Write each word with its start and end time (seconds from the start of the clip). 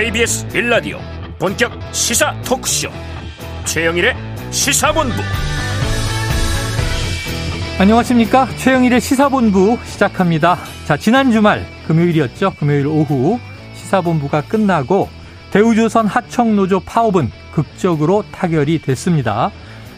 KBS 0.00 0.48
1라디오 0.48 0.96
본격 1.38 1.72
시사 1.92 2.34
토크쇼. 2.40 2.88
최영일의 3.66 4.14
시사본부. 4.50 5.14
안녕하십니까? 7.78 8.48
최영일의 8.56 8.98
시사본부 9.02 9.76
시작합니다. 9.84 10.56
자 10.86 10.96
지난 10.96 11.30
주말 11.30 11.66
금요일이었죠. 11.86 12.54
금요일 12.58 12.86
오후 12.86 13.38
시사본부가 13.74 14.40
끝나고 14.40 15.10
대우조선 15.50 16.06
하청노조 16.06 16.80
파업은 16.80 17.30
극적으로 17.52 18.24
타결이 18.32 18.80
됐습니다. 18.80 19.50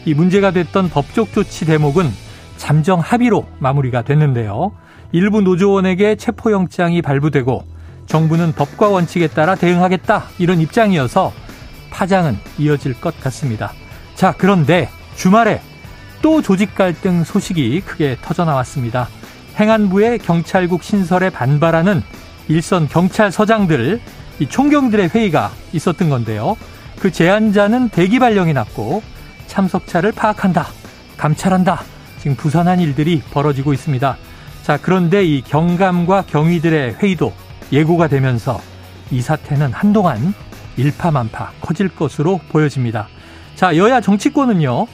이 0.03 0.13
문제가 0.13 0.51
됐던 0.51 0.89
법적 0.89 1.31
조치 1.31 1.65
대목은 1.65 2.11
잠정 2.57 2.99
합의로 2.99 3.47
마무리가 3.59 4.01
됐는데요. 4.01 4.73
일부 5.13 5.39
노조원에게 5.39 6.17
체포영장이 6.17 7.01
발부되고 7.01 7.72
정부는 8.13 8.51
법과 8.51 8.89
원칙에 8.89 9.25
따라 9.25 9.55
대응하겠다 9.55 10.25
이런 10.37 10.59
입장이어서 10.59 11.33
파장은 11.89 12.37
이어질 12.59 12.93
것 13.01 13.19
같습니다. 13.19 13.73
자, 14.13 14.35
그런데 14.37 14.87
주말에 15.15 15.61
또 16.21 16.43
조직 16.43 16.75
갈등 16.75 17.23
소식이 17.23 17.81
크게 17.81 18.17
터져 18.21 18.45
나왔습니다. 18.45 19.07
행안부의 19.59 20.19
경찰국 20.19 20.83
신설에 20.83 21.31
반발하는 21.31 22.03
일선 22.49 22.87
경찰서장들, 22.87 23.99
이 24.37 24.47
총경들의 24.47 25.09
회의가 25.09 25.51
있었던 25.73 26.09
건데요. 26.09 26.55
그 26.99 27.11
제안자는 27.11 27.89
대기 27.89 28.19
발령이 28.19 28.53
났고 28.53 29.01
참석차를 29.47 30.11
파악한다, 30.11 30.67
감찰한다. 31.17 31.81
지금 32.19 32.35
부산한 32.35 32.79
일들이 32.79 33.23
벌어지고 33.31 33.73
있습니다. 33.73 34.17
자, 34.61 34.77
그런데 34.79 35.25
이 35.25 35.41
경감과 35.41 36.25
경위들의 36.27 36.97
회의도 37.01 37.33
예고가 37.73 38.07
되면서 38.07 38.61
이 39.11 39.19
사태는 39.19 39.73
한동안 39.73 40.33
일파만파 40.77 41.51
커질 41.59 41.89
것으로 41.89 42.39
보여집니다. 42.49 43.07
자, 43.55 43.75
여야 43.75 43.99
정치권은요, 43.99 44.87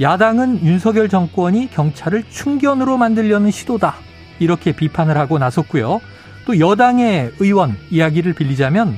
야당은 0.00 0.64
윤석열 0.64 1.08
정권이 1.08 1.70
경찰을 1.70 2.24
충견으로 2.30 2.96
만들려는 2.96 3.50
시도다. 3.50 3.96
이렇게 4.38 4.72
비판을 4.72 5.16
하고 5.18 5.38
나섰고요. 5.38 6.00
또 6.46 6.58
여당의 6.58 7.32
의원 7.38 7.76
이야기를 7.90 8.32
빌리자면 8.32 8.96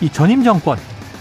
이 0.00 0.08
전임 0.08 0.44
정권, 0.44 0.78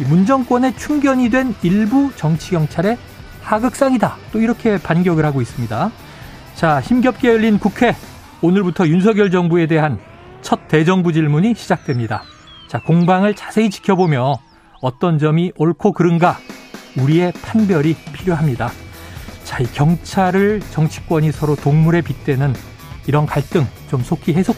문 0.07 0.25
정권의 0.25 0.77
충견이 0.77 1.29
된 1.29 1.55
일부 1.63 2.11
정치 2.15 2.51
경찰의 2.51 2.97
하극상이다. 3.41 4.17
또 4.31 4.39
이렇게 4.39 4.77
반격을 4.77 5.25
하고 5.25 5.41
있습니다. 5.41 5.91
자, 6.53 6.79
힘겹게 6.79 7.27
열린 7.27 7.59
국회 7.59 7.95
오늘부터 8.41 8.87
윤석열 8.87 9.31
정부에 9.31 9.67
대한 9.67 9.99
첫 10.45 10.67
대정부 10.67 11.11
질문이 11.11 11.55
시작됩니다. 11.55 12.21
자, 12.67 12.79
공방을 12.79 13.33
자세히 13.33 13.71
지켜보며 13.71 14.35
어떤 14.79 15.17
점이 15.17 15.51
옳고 15.57 15.93
그른가 15.93 16.37
우리의 16.99 17.33
판별이 17.41 17.95
필요합니다. 18.13 18.69
자, 19.43 19.57
이 19.57 19.65
경찰을 19.65 20.61
정치권이 20.69 21.31
서로 21.31 21.55
동물에 21.55 22.01
빗대는 22.01 22.53
이런 23.07 23.25
갈등 23.25 23.65
좀 23.89 24.03
속히 24.03 24.35
해소, 24.35 24.53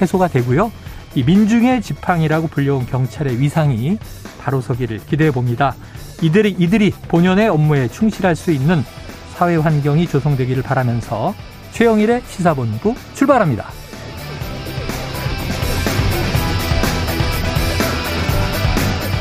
해소가 0.00 0.26
되고요. 0.26 0.72
이 1.14 1.22
민중의 1.22 1.82
지팡이라고 1.82 2.48
불려온 2.48 2.84
경찰의 2.86 3.40
위상이 3.40 3.96
바로 4.40 4.60
서기를 4.60 4.98
기대해 5.06 5.30
봅니다. 5.30 5.76
이들이, 6.20 6.56
이들이 6.58 6.90
본연의 7.06 7.48
업무에 7.48 7.86
충실할 7.86 8.34
수 8.34 8.50
있는 8.50 8.82
사회 9.36 9.54
환경이 9.54 10.08
조성되기를 10.08 10.64
바라면서 10.64 11.32
최영일의 11.70 12.22
시사본부 12.26 12.96
출발합니다. 13.14 13.87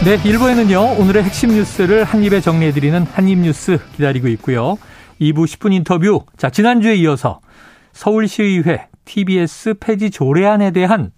네, 0.06 0.16
1부에는요, 0.20 1.00
오늘의 1.00 1.24
핵심 1.24 1.50
뉴스를 1.50 2.04
한입에 2.04 2.40
정리해드리는 2.40 3.04
한입뉴스 3.04 3.80
기다리고 3.94 4.28
있고요. 4.30 4.78
2부 5.20 5.46
10분 5.46 5.74
인터뷰. 5.74 6.24
자, 6.38 6.50
지난주에 6.50 6.96
이어서 6.96 7.42
서울시의회 7.94 8.88
TBS 9.04 9.74
폐지 9.80 10.12
조례안에 10.12 10.72
대한 10.72 11.12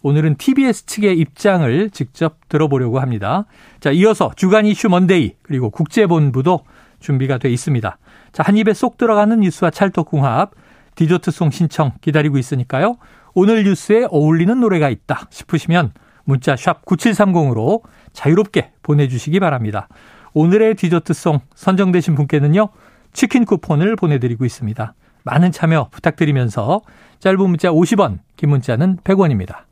오늘은 0.00 0.36
TBS 0.36 0.86
측의 0.86 1.18
입장을 1.18 1.90
직접 1.90 2.38
들어보려고 2.48 2.98
합니다. 2.98 3.44
자, 3.80 3.90
이어서 3.90 4.32
주간 4.34 4.66
이슈 4.66 4.88
먼데이 4.88 5.34
그리고 5.42 5.70
국제본부도 5.70 6.64
준비가 6.98 7.38
돼 7.38 7.50
있습니다. 7.50 7.98
자, 8.32 8.42
한 8.44 8.56
입에 8.56 8.72
쏙 8.72 8.96
들어가는 8.96 9.38
뉴스와 9.38 9.70
찰떡궁합 9.70 10.52
디저트송 10.96 11.50
신청 11.50 11.92
기다리고 12.00 12.38
있으니까요. 12.38 12.96
오늘 13.34 13.62
뉴스에 13.64 14.06
어울리는 14.10 14.58
노래가 14.58 14.88
있다 14.88 15.28
싶으시면 15.30 15.92
문자 16.24 16.56
샵 16.56 16.84
9730으로 16.84 17.82
자유롭게 18.12 18.72
보내주시기 18.82 19.40
바랍니다. 19.40 19.88
오늘의 20.34 20.76
디저트송 20.76 21.40
선정되신 21.54 22.14
분께는요. 22.14 22.68
치킨 23.12 23.44
쿠폰을 23.44 23.96
보내드리고 23.96 24.44
있습니다. 24.44 24.94
많은 25.24 25.52
참여 25.52 25.88
부탁드리면서 25.90 26.80
짧은 27.20 27.38
문자 27.38 27.70
50원, 27.70 28.20
긴 28.36 28.50
문자는 28.50 28.98
100원입니다. 29.04 29.64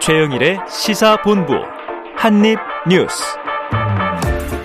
최영일의 0.00 0.60
시사본부 0.68 1.54
한입뉴스 2.14 3.24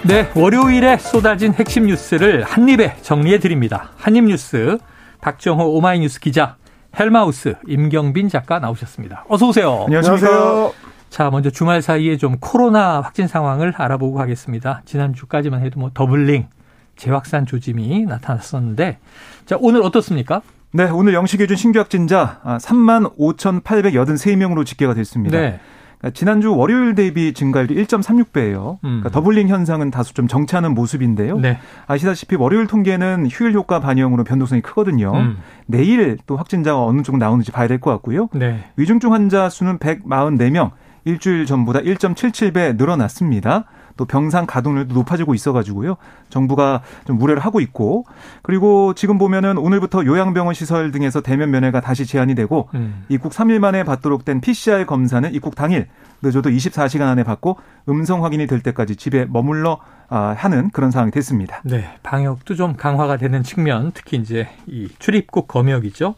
네, 0.03 0.29
월요일에 0.35 0.97
쏟아진 0.97 1.53
핵심 1.53 1.85
뉴스를 1.85 2.43
한입에 2.43 2.97
정리해 3.01 3.39
드립니다. 3.39 3.91
한입뉴스 3.97 4.77
박정호 5.21 5.75
오마이뉴스 5.75 6.19
기자, 6.19 6.57
헬마우스 6.99 7.55
임경빈 7.67 8.27
작가 8.27 8.59
나오셨습니다. 8.59 9.25
어서 9.29 9.47
오세요. 9.47 9.83
안녕하세요. 9.85 10.73
자, 11.09 11.29
먼저 11.29 11.49
주말 11.49 11.81
사이에 11.81 12.17
좀 12.17 12.37
코로나 12.39 13.01
확진 13.01 13.27
상황을 13.27 13.73
알아보고 13.77 14.17
가겠습니다. 14.17 14.81
지난주까지만 14.85 15.61
해도 15.61 15.79
뭐 15.79 15.91
doubling, 15.93 16.47
재확산 16.95 17.45
조짐이 17.45 18.05
나타났었는데, 18.05 18.97
자, 19.45 19.57
오늘 19.59 19.83
어떻습니까? 19.83 20.41
네, 20.73 20.89
오늘 20.89 21.13
영시 21.13 21.37
기준 21.37 21.57
신규 21.57 21.79
확진자 21.79 22.39
3만 22.43 23.17
5,883명으로 23.17 24.65
집계가 24.65 24.93
됐습니다. 24.93 25.37
네. 25.37 25.59
그러니까 26.01 26.17
지난주 26.17 26.55
월요일 26.55 26.95
대비 26.95 27.31
증가율이 27.33 27.75
1.36배예요. 27.85 28.73
음. 28.83 29.01
그러니까 29.01 29.09
doubling 29.09 29.47
현상은 29.47 29.91
다소 29.91 30.13
좀 30.13 30.27
정체하는 30.27 30.73
모습인데요. 30.73 31.37
네. 31.39 31.59
아시다시피 31.87 32.35
월요일 32.35 32.67
통계는 32.67 33.27
휴일 33.29 33.53
효과 33.53 33.79
반영으로 33.79 34.23
변동성이 34.23 34.61
크거든요. 34.61 35.13
음. 35.13 35.37
내일 35.67 36.17
또 36.25 36.35
확진자가 36.37 36.83
어느 36.83 37.03
정도 37.03 37.23
나오는지 37.23 37.51
봐야 37.51 37.67
될 37.67 37.79
것 37.79 37.91
같고요. 37.91 38.27
네. 38.33 38.63
위중증 38.75 39.13
환자 39.13 39.49
수는 39.49 39.77
144명, 39.79 40.71
일주일 41.05 41.45
전보다 41.45 41.79
1.77배 41.79 42.75
늘어났습니다. 42.77 43.65
또 43.97 44.05
병상 44.05 44.45
가동률도 44.45 44.93
높아지고 44.93 45.33
있어가지고요. 45.33 45.97
정부가 46.29 46.81
좀 47.05 47.17
무례를 47.17 47.41
하고 47.41 47.59
있고 47.59 48.05
그리고 48.41 48.93
지금 48.93 49.17
보면은 49.17 49.57
오늘부터 49.57 50.05
요양병원 50.05 50.53
시설 50.53 50.91
등에서 50.91 51.21
대면 51.21 51.51
면회가 51.51 51.81
다시 51.81 52.05
제한이 52.05 52.35
되고 52.35 52.69
음. 52.73 53.05
입국 53.09 53.31
3일 53.31 53.59
만에 53.59 53.83
받도록 53.83 54.25
된 54.25 54.41
PCR 54.41 54.85
검사는 54.85 55.33
입국 55.33 55.55
당일 55.55 55.87
늦어도 56.21 56.49
24시간 56.49 57.03
안에 57.03 57.23
받고 57.23 57.57
음성 57.89 58.23
확인이 58.23 58.47
될 58.47 58.61
때까지 58.61 58.95
집에 58.95 59.25
머물러 59.25 59.79
아, 60.13 60.35
하는 60.37 60.69
그런 60.71 60.91
상황이 60.91 61.09
됐습니다. 61.11 61.61
네, 61.63 61.89
방역도 62.03 62.55
좀 62.55 62.75
강화가 62.75 63.15
되는 63.15 63.43
측면, 63.43 63.93
특히 63.93 64.17
이제 64.17 64.49
이 64.67 64.89
출입국 64.99 65.47
검역이죠. 65.47 66.15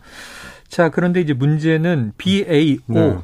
자, 0.67 0.89
그런데 0.89 1.21
이제 1.21 1.33
문제는 1.33 2.13
BA5 2.17 2.81
네. 2.87 3.17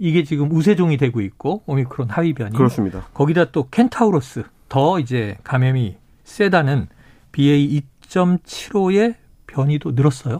이게 0.00 0.24
지금 0.24 0.50
우세종이 0.50 0.96
되고 0.96 1.20
있고 1.20 1.62
오미크론 1.66 2.08
하위 2.08 2.32
변이 2.32 2.56
그렇습니다. 2.56 3.02
거기다 3.14 3.52
또 3.52 3.68
켄타우로스 3.70 4.44
더 4.70 4.98
이제 4.98 5.36
감염이 5.44 5.96
세다는 6.24 6.88
BA 7.32 7.82
2.75의 8.08 9.14
변이도 9.46 9.92
늘었어요. 9.92 10.38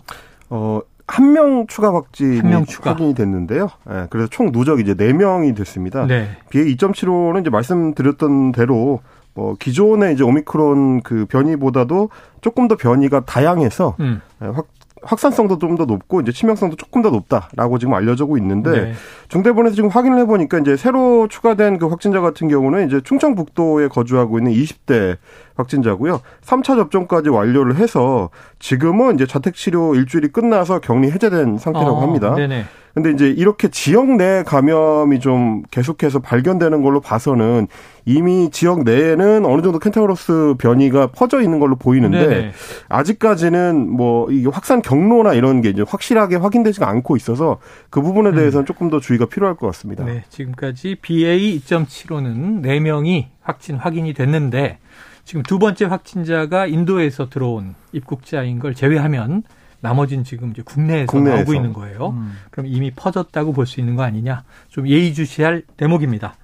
어, 0.49 0.81
한 1.07 1.33
명 1.33 1.67
추가 1.67 1.93
확진이 1.93 2.39
한 2.39 2.51
명 2.51 2.65
추가. 2.65 2.91
확인이 2.93 3.15
됐는데요. 3.15 3.69
네, 3.87 4.07
그래서 4.11 4.29
총 4.31 4.51
누적 4.53 4.81
이제 4.81 4.95
4명이 4.95 5.55
됐습니다. 5.57 6.07
네. 6.07 6.29
BA 6.51 6.75
2.75는 6.77 7.41
이제 7.43 7.51
말씀드렸던 7.51 8.53
대로 8.53 9.01
뭐 9.35 9.55
기존의 9.59 10.15
이제 10.15 10.23
오미크론 10.25 11.03
그 11.03 11.27
변이보다도 11.27 12.09
조금 12.41 12.67
더 12.69 12.77
변이가 12.77 13.25
다양해서 13.27 13.97
음. 14.01 14.21
예, 14.43 14.47
확 14.47 14.67
확산성도 15.03 15.59
좀 15.59 15.77
더 15.77 15.85
높고 15.85 16.21
이제 16.21 16.33
치명성도 16.33 16.77
조금 16.77 17.01
더 17.01 17.11
높다라고 17.11 17.79
지금 17.79 17.95
알려지고 17.95 18.37
있는데 18.39 18.71
네. 18.71 18.93
중대본에서 19.29 19.75
지금 19.75 19.89
확인을 19.89 20.19
해보니까 20.19 20.59
이제 20.59 20.77
새로 20.77 21.27
추가된 21.29 21.79
그 21.79 21.87
확진자 21.87 22.21
같은 22.21 22.49
경우는 22.49 22.87
이제 22.87 23.01
충청북도에 23.03 23.89
거주하고 23.89 24.39
있는 24.39 24.53
20대 24.53 25.17
확진자고요. 25.55 26.21
3차 26.45 26.77
접종까지 26.77 27.29
완료를 27.31 27.77
해서 27.77 28.31
지금은 28.59 29.15
이제 29.15 29.27
자택 29.27 29.55
치료 29.55 29.95
일주일이 29.95 30.29
끝나서 30.29 30.81
격리 30.81 31.11
해제된 31.11 31.59
상태라고 31.59 31.99
아, 31.99 32.03
합니다. 32.03 32.35
네네. 32.35 32.65
근데 32.95 33.11
이제 33.11 33.29
이렇게 33.29 33.69
지역 33.69 34.11
내 34.17 34.43
감염이 34.45 35.21
좀 35.21 35.63
계속해서 35.71 36.19
발견되는 36.19 36.83
걸로 36.83 37.01
봐서는 37.01 37.69
이미 38.05 38.51
지역 38.51 38.83
내에는 38.83 39.45
어느 39.45 39.63
정도 39.63 39.79
켄타우로스 39.79 40.55
변이가 40.59 41.09
퍼져 41.09 41.41
있는 41.41 41.61
걸로 41.61 41.77
보이는데 41.77 42.29
네네. 42.29 42.53
아직까지는 42.89 43.89
뭐 43.91 44.31
이게 44.31 44.49
확산 44.49 44.83
경로나 44.83 45.35
이런 45.35 45.61
게 45.61 45.69
이제 45.69 45.85
확실하게 45.87 46.37
확인되지가 46.37 46.89
않고 46.89 47.17
있어서 47.17 47.59
그 47.91 48.03
부분에 48.03 48.33
대해서는 48.33 48.65
음. 48.65 48.67
조금 48.67 48.91
더 48.91 48.99
주의가 48.99 49.27
필요할 49.27 49.57
것 49.57 49.67
같습니다. 49.69 50.05
네, 50.05 50.25
지금까지 50.29 50.97
BA 51.01 51.61
2.75는 51.61 52.63
4명이 52.63 53.27
확진 53.43 53.77
확인이 53.77 54.15
됐는데 54.15 54.79
지금 55.25 55.43
두 55.43 55.59
번째 55.59 55.85
확진자가 55.85 56.67
인도에서 56.67 57.29
들어온 57.29 57.75
입국자인 57.93 58.59
걸 58.59 58.75
제외하면 58.75 59.45
나머지는 59.81 60.25
지금 60.25 60.51
이제 60.51 60.63
국내에서, 60.63 61.07
국내에서. 61.11 61.37
나오고 61.39 61.55
있는 61.55 61.73
거예요. 61.73 62.11
음. 62.11 62.37
그럼 62.51 62.67
이미 62.67 62.91
퍼졌다고 62.91 63.53
볼 63.53 63.67
수 63.67 63.81
있는 63.81 63.97
거 63.97 64.03
아니냐? 64.03 64.45
좀 64.69 64.87
예의주시할 64.89 65.63
대목입니다. 65.77 66.35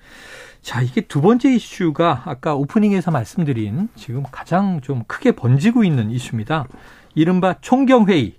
자, 0.62 0.80
이게 0.82 1.00
두 1.00 1.20
번째 1.20 1.54
이슈가 1.54 2.22
아까 2.24 2.54
오프닝에서 2.54 3.10
말씀드린 3.10 3.88
지금 3.94 4.24
가장 4.30 4.80
좀 4.80 5.04
크게 5.06 5.32
번지고 5.32 5.84
있는 5.84 6.10
이슈입니다. 6.10 6.66
이른바 7.14 7.54
총경회의 7.60 8.34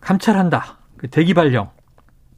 감찰한다. 0.00 0.78
그 0.96 1.08
대기 1.08 1.34
발령 1.34 1.70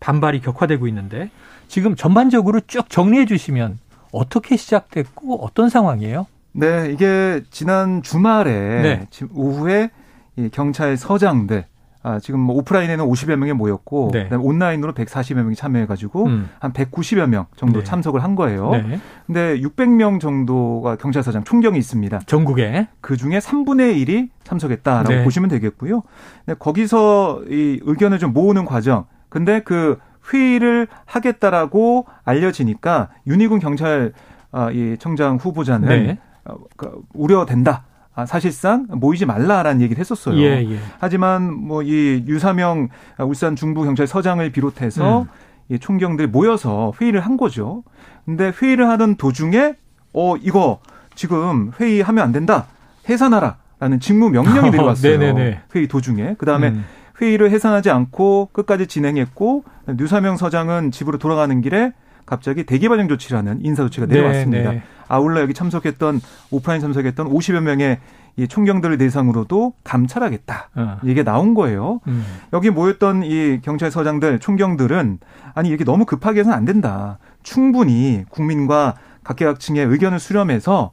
반발이 0.00 0.41
격화되고 0.41 0.87
있는데 0.88 1.31
지금 1.69 1.97
전반적으로 1.97 2.61
쭉 2.67 2.88
정리해 2.88 3.26
주시면 3.26 3.79
어떻게 4.12 4.56
시작됐고 4.56 5.43
어떤 5.44 5.69
상황이에요? 5.69 6.26
네, 6.53 6.91
이게 6.93 7.43
지난 7.50 8.03
주말에 8.03 8.53
네. 8.82 9.06
지금 9.11 9.31
오후에 9.37 9.91
이 10.36 10.48
경찰 10.50 10.96
서장들 10.96 11.66
아, 12.06 12.19
지금 12.19 12.38
뭐 12.38 12.56
오프라인에는 12.56 13.02
50여 13.02 13.36
명이 13.36 13.54
모였고 13.54 14.10
네. 14.12 14.25
그다음에 14.25 14.44
온라인으로 14.44 14.92
140여 14.92 15.36
명이 15.36 15.54
참여해 15.54 15.86
가지고 15.86 16.26
음. 16.26 16.50
한 16.58 16.70
190여 16.75 17.26
명 17.26 17.46
정도 17.56 17.78
네. 17.78 17.84
참석을 17.84 18.22
한 18.22 18.34
거예요. 18.34 18.72
네. 18.72 19.00
근데 19.26 19.58
600명 19.60 20.20
정도가 20.20 20.96
경찰서장 20.96 21.44
총경이 21.44 21.78
있습니다. 21.78 22.20
전국에 22.26 22.88
그 23.00 23.16
중에 23.16 23.38
3분의 23.38 24.06
1이 24.06 24.28
참석했다라고 24.44 25.08
네. 25.08 25.25
보시면 25.25 25.48
되겠고요. 25.48 26.02
근데 26.44 26.58
거기서 26.58 27.44
이 27.48 27.80
의견을 27.82 28.19
좀 28.19 28.34
모으는 28.34 28.66
과정. 28.66 29.06
근데 29.30 29.60
그 29.60 29.98
회의를 30.30 30.88
하겠다라고 31.06 32.04
알려지니까 32.25 33.08
윤희군 33.26 33.60
경찰 33.60 34.12
아, 34.52 34.70
이 34.70 34.96
청장 34.98 35.37
후보자는 35.37 35.88
네. 35.88 36.19
어, 36.44 36.56
그 36.76 37.00
우려된다. 37.14 37.84
아, 38.14 38.26
사실상 38.26 38.87
모이지 38.90 39.26
말라라는 39.26 39.81
얘기를 39.81 39.99
했었어요. 40.00 40.37
예, 40.37 40.64
예. 40.70 40.78
하지만 41.00 41.52
뭐 41.52 41.82
이 41.82 42.25
유사명 42.26 42.88
울산 43.19 43.56
중부경찰서장을 43.56 44.50
비롯해서 44.52 45.22
음. 45.22 45.28
이 45.69 45.78
총경들 45.78 46.28
모여서 46.28 46.93
회의를 47.00 47.20
한 47.20 47.37
거죠. 47.37 47.82
근데 48.25 48.52
회의를 48.62 48.88
하던 48.90 49.16
도중에 49.16 49.75
어 50.12 50.37
이거 50.37 50.78
지금 51.14 51.72
회의하면 51.81 52.22
안 52.25 52.32
된다. 52.32 52.66
해산하라라는 53.08 54.00
직무 54.00 54.31
명령이 54.31 54.70
내려왔어요. 54.72 55.37
회의 55.75 55.88
도중에. 55.88 56.34
그다음에 56.38 56.69
음. 56.69 56.84
회의를 57.20 57.50
해산하지 57.50 57.90
않고 57.90 58.50
끝까지 58.52 58.87
진행했고 58.87 59.64
유사명 60.00 60.37
서장은 60.37 60.90
집으로 60.90 61.19
돌아가는 61.19 61.61
길에 61.61 61.93
갑자기 62.26 62.65
대기 62.65 62.88
반영 62.88 63.09
조치라는 63.09 63.65
인사 63.65 63.82
조치가 63.82 64.06
내려왔습니다. 64.06 64.71
네, 64.71 64.76
네. 64.76 64.82
아울러 65.09 65.41
여기 65.41 65.55
참석했던 65.55 66.21
오프라인 66.50 66.81
참석했던 66.81 67.29
50여 67.29 67.61
명의 67.61 67.99
이 68.37 68.49
총경들을 68.49 68.99
대상으로도 68.99 69.75
감찰하겠다. 69.85 70.71
어. 70.75 70.99
이게 71.05 71.23
나온 71.23 71.55
거예요. 71.55 72.00
음. 72.09 72.25
여기 72.53 72.71
모였던 72.71 73.23
이 73.23 73.61
경찰서장들, 73.62 74.41
총경들은 74.41 75.19
아니 75.55 75.69
이렇게 75.69 75.85
너무 75.85 76.05
급하게 76.05 76.41
해서는 76.41 76.56
안 76.56 76.65
된다. 76.65 77.19
충분히 77.43 78.25
국민과 78.31 78.97
각계각층의 79.23 79.87
의견을 79.87 80.19
수렴해서 80.19 80.91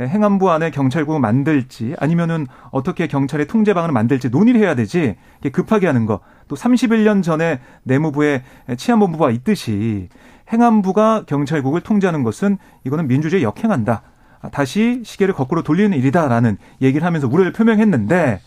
행안부 0.00 0.50
안에 0.50 0.70
경찰국을 0.70 1.20
만들지 1.20 1.94
아니면은 1.98 2.46
어떻게 2.70 3.06
경찰의 3.06 3.48
통제 3.48 3.74
방안을 3.74 3.92
만들지 3.92 4.30
논의를 4.30 4.60
해야 4.60 4.74
되지 4.74 5.16
급하게 5.52 5.88
하는 5.88 6.06
거. 6.06 6.20
또 6.46 6.56
31년 6.56 7.22
전에 7.22 7.60
내무부에 7.82 8.42
치안본부가 8.76 9.30
있듯이 9.30 10.08
행안부가 10.52 11.24
경찰국을 11.26 11.80
통제하는 11.80 12.22
것은 12.22 12.58
이거는 12.84 13.08
민주주의에 13.08 13.44
역행한다. 13.44 14.02
다시 14.52 15.02
시계를 15.04 15.34
거꾸로 15.34 15.62
돌리는 15.62 15.96
일이다라는 15.96 16.58
얘기를 16.80 17.04
하면서 17.04 17.26
우려를 17.26 17.52
표명했는데 17.52 18.40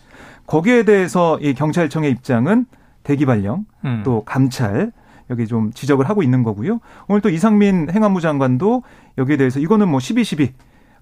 거기에 0.46 0.84
대해서 0.84 1.38
이 1.40 1.54
경찰청의 1.54 2.10
입장은 2.10 2.66
대기 3.02 3.26
발령 3.26 3.66
음. 3.84 4.02
또 4.04 4.24
감찰 4.24 4.92
여기 5.30 5.46
좀 5.46 5.72
지적을 5.72 6.08
하고 6.08 6.22
있는 6.22 6.42
거고요. 6.42 6.80
오늘 7.08 7.20
또 7.20 7.28
이상민 7.28 7.88
행안부 7.90 8.20
장관도 8.20 8.82
여기에 9.18 9.36
대해서 9.36 9.60
이거는 9.60 9.88
뭐 9.88 9.98
12.12 9.98 10.50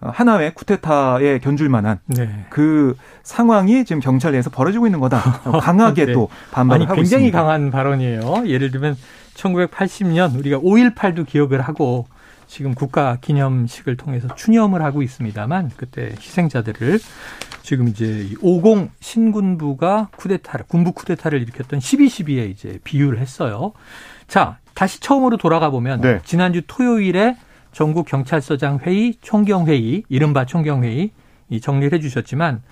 하나의 0.00 0.54
쿠데타에 0.54 1.40
견줄 1.40 1.68
만한 1.68 1.98
네. 2.06 2.46
그 2.48 2.96
상황이 3.22 3.84
지금 3.84 4.00
경찰 4.00 4.32
내에서 4.32 4.48
벌어지고 4.48 4.86
있는 4.86 4.98
거다. 4.98 5.20
강하게 5.60 6.06
네. 6.06 6.12
또 6.12 6.28
반발을 6.52 6.82
아니, 6.82 6.86
하고 6.86 6.96
굉장히 6.96 7.26
있습니다. 7.26 7.38
강한 7.38 7.70
발언이에요. 7.70 8.44
예를 8.46 8.70
들면 8.70 8.96
1980년 9.40 10.38
우리가 10.38 10.58
5.18도 10.58 11.26
기억을 11.26 11.60
하고 11.60 12.06
지금 12.46 12.74
국가 12.74 13.16
기념식을 13.20 13.96
통해서 13.96 14.34
추념을 14.34 14.82
하고 14.82 15.02
있습니다만 15.02 15.70
그때 15.76 16.14
희생자들을 16.18 16.98
지금 17.62 17.88
이제 17.88 18.30
50 18.40 18.90
신군부가 19.00 20.08
쿠데타를 20.16 20.66
군부 20.66 20.92
쿠데타를 20.92 21.40
일으켰던 21.42 21.78
12.12에 21.78 22.50
이제 22.50 22.80
비유를 22.82 23.20
했어요. 23.20 23.72
자, 24.26 24.58
다시 24.74 25.00
처음으로 25.00 25.36
돌아가 25.36 25.70
보면 25.70 26.00
네. 26.00 26.20
지난주 26.24 26.62
토요일에 26.66 27.36
전국 27.72 28.06
경찰서장 28.06 28.80
회의, 28.82 29.14
총경 29.20 29.66
회의, 29.66 30.02
이른바 30.08 30.44
총경 30.44 30.82
회의 30.82 31.12
이 31.50 31.60
정리를 31.60 31.96
해 31.96 32.00
주셨지만 32.00 32.62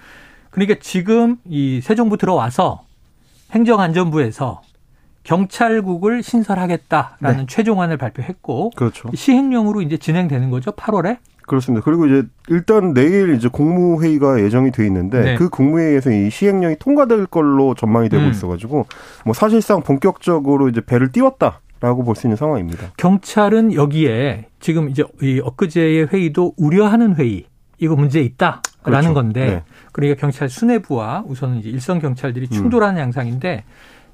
그러니까 0.51 0.77
지금 0.81 1.37
이 1.45 1.81
새 1.83 1.95
정부 1.95 2.17
들어와서 2.17 2.85
행정안전부에서 3.53 4.63
경찰국을 5.29 6.23
신설하겠다라는 6.23 7.41
네. 7.41 7.47
최종안을 7.47 7.99
발표했고 7.99 8.71
그렇죠. 8.71 9.11
시행령으로 9.15 9.83
이제 9.83 9.99
진행되는 9.99 10.49
거죠. 10.51 10.71
8월에. 10.73 11.19
그렇습니다. 11.47 11.85
그리고 11.85 12.07
이제 12.07 12.23
일단 12.49 12.95
내일 12.95 13.35
이제 13.35 13.49
국무회의가 13.49 14.41
예정이 14.41 14.71
돼 14.71 14.87
있는데 14.87 15.21
네. 15.21 15.35
그 15.35 15.51
국무회의에서 15.51 16.11
이 16.11 16.31
시행령이 16.31 16.77
통과될 16.79 17.27
걸로 17.27 17.75
전망이 17.75 18.09
되고 18.09 18.25
음. 18.25 18.31
있어가지고 18.31 18.87
뭐 19.27 19.35
사실상 19.35 19.83
본격적으로 19.83 20.69
이제 20.69 20.81
배를 20.81 21.13
띄웠다. 21.13 21.61
라고 21.81 22.03
볼 22.03 22.17
수 22.17 22.27
있는 22.27 22.37
상황입니다. 22.37 22.89
경찰은 22.97 23.73
여기에 23.73 24.47
지금 24.59 24.89
이제 24.89 25.05
이 25.23 25.41
엊그제의 25.45 26.09
회의도 26.09 26.55
우려하는 26.57 27.15
회의 27.15 27.45
이거 27.79 27.95
문제 27.95 28.21
있다라는 28.21 28.61
그렇죠. 28.83 29.15
건데 29.15 29.47
네. 29.47 29.63
그러니까 29.93 30.21
경찰 30.21 30.49
수뇌부와 30.49 31.23
우선은 31.29 31.59
이제 31.59 31.69
일선 31.69 32.01
경찰들이 32.01 32.49
충돌하는 32.49 32.97
음. 32.97 33.03
양상인데 33.03 33.63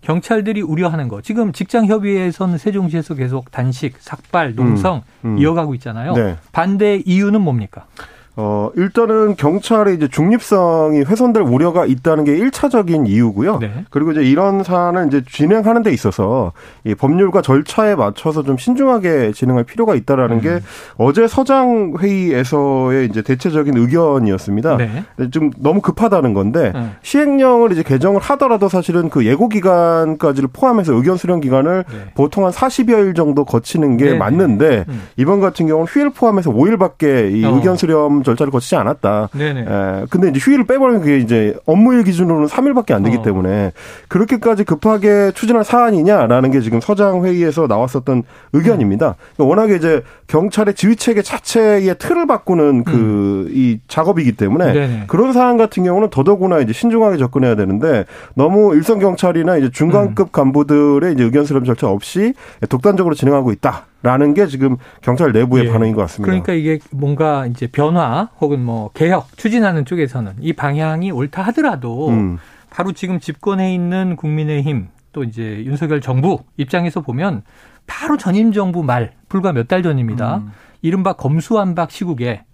경찰들이 0.04 0.60
우려하는 0.60 1.08
거. 1.08 1.22
지금 1.22 1.52
직장 1.52 1.86
협의회에서는 1.86 2.58
세종시에서 2.58 3.14
계속 3.14 3.50
단식, 3.50 3.96
삭발, 3.98 4.54
농성 4.54 5.02
음, 5.24 5.36
음. 5.36 5.38
이어가고 5.38 5.74
있잖아요. 5.76 6.12
네. 6.12 6.36
반대 6.52 7.02
이유는 7.04 7.40
뭡니까? 7.40 7.86
어, 8.36 8.70
일단은 8.74 9.36
경찰의 9.36 9.94
이제 9.94 10.08
중립성이 10.08 11.02
훼손될 11.02 11.42
우려가 11.44 11.86
있다는 11.86 12.24
게 12.24 12.36
1차적인 12.36 13.06
이유고요. 13.06 13.58
네. 13.58 13.84
그리고 13.90 14.10
이제 14.10 14.24
이런 14.24 14.64
사안을 14.64 15.06
이제 15.06 15.22
진행하는 15.28 15.84
데 15.84 15.92
있어서 15.92 16.52
이 16.82 16.96
법률과 16.96 17.42
절차에 17.42 17.94
맞춰서 17.94 18.42
좀 18.42 18.56
신중하게 18.56 19.32
진행할 19.32 19.62
필요가 19.62 19.94
있다라는 19.94 20.36
음. 20.38 20.40
게 20.40 20.60
어제 20.96 21.28
서장 21.28 21.94
회의에서의 22.00 23.06
이제 23.06 23.22
대체적인 23.22 23.76
의견이었습니다. 23.76 24.76
네. 24.78 25.04
좀 25.30 25.50
너무 25.58 25.80
급하다는 25.80 26.34
건데 26.34 26.72
네. 26.74 26.90
시행령을 27.02 27.70
이제 27.70 27.84
개정을 27.84 28.20
하더라도 28.20 28.68
사실은 28.68 29.10
그 29.10 29.26
예고 29.26 29.48
기간까지를 29.48 30.48
포함해서 30.52 30.92
의견 30.94 31.16
수렴 31.16 31.40
기간을 31.40 31.84
네. 31.88 31.96
보통 32.16 32.44
한 32.44 32.50
40여일 32.50 33.14
정도 33.14 33.44
거치는 33.44 33.96
게 33.96 34.06
네, 34.06 34.10
네. 34.12 34.18
맞는데 34.18 34.86
음. 34.88 35.02
이번 35.16 35.38
같은 35.38 35.68
경우는 35.68 35.86
휴일 35.86 36.10
포함해서 36.10 36.50
5일밖에 36.50 37.32
이 37.32 37.44
어. 37.44 37.54
의견 37.54 37.76
수렴 37.76 38.23
절차를 38.24 38.50
거치지 38.50 38.76
않았다. 38.76 39.28
네네. 39.32 39.60
에, 39.60 40.06
근데 40.10 40.28
이제 40.28 40.40
휴일을 40.40 40.64
빼버리면 40.66 41.02
그게 41.02 41.18
이제 41.18 41.54
업무일 41.66 42.04
기준으로는 42.04 42.48
3일밖에 42.48 42.92
안 42.92 43.02
되기 43.02 43.18
어. 43.18 43.22
때문에 43.22 43.72
그렇게까지 44.08 44.64
급하게 44.64 45.32
추진할 45.32 45.64
사안이냐라는 45.64 46.50
게 46.50 46.60
지금 46.60 46.80
서장 46.80 47.24
회의에서 47.24 47.66
나왔었던 47.66 48.22
의견입니다. 48.52 49.16
그러니까 49.36 49.44
워낙에 49.44 49.76
이제 49.76 50.02
경찰의 50.26 50.74
지휘 50.74 50.96
체계 50.96 51.22
자체의 51.22 51.94
틀을 51.98 52.26
바꾸는 52.26 52.84
그이 52.84 53.74
음. 53.74 53.80
작업이기 53.88 54.32
때문에 54.32 54.72
네네. 54.72 55.04
그런 55.06 55.32
사안 55.32 55.56
같은 55.56 55.84
경우는 55.84 56.10
더더구나 56.10 56.58
이제 56.58 56.72
신중하게 56.72 57.18
접근해야 57.18 57.54
되는데 57.54 58.04
너무 58.34 58.74
일선 58.74 58.98
경찰이나 58.98 59.56
이제 59.56 59.70
중간급 59.70 60.28
음. 60.28 60.32
간부들의 60.32 61.12
이제 61.12 61.24
의견 61.24 61.44
수렴 61.44 61.64
절차 61.64 61.88
없이 61.88 62.34
독단적으로 62.68 63.14
진행하고 63.14 63.52
있다. 63.52 63.86
라는 64.04 64.34
게 64.34 64.46
지금 64.46 64.76
경찰 65.00 65.32
내부의 65.32 65.64
예. 65.66 65.72
반응인 65.72 65.94
것 65.94 66.02
같습니다. 66.02 66.26
그러니까 66.26 66.52
이게 66.52 66.78
뭔가 66.92 67.46
이제 67.46 67.66
변화 67.66 68.28
혹은 68.38 68.62
뭐 68.62 68.90
개혁 68.92 69.36
추진하는 69.36 69.84
쪽에서는 69.86 70.34
이 70.40 70.52
방향이 70.52 71.10
옳다 71.10 71.40
하더라도 71.42 72.10
음. 72.10 72.38
바로 72.70 72.92
지금 72.92 73.18
집권해 73.18 73.72
있는 73.74 74.14
국민의힘 74.16 74.88
또 75.12 75.24
이제 75.24 75.62
윤석열 75.64 76.02
정부 76.02 76.40
입장에서 76.58 77.00
보면 77.00 77.42
바로 77.86 78.16
전임 78.18 78.52
정부 78.52 78.82
말 78.82 79.12
불과 79.28 79.52
몇 79.52 79.68
달 79.68 79.82
전입니다. 79.82 80.36
음. 80.36 80.52
이른바 80.82 81.14
검수완박 81.14 81.90
시국에 81.90 82.44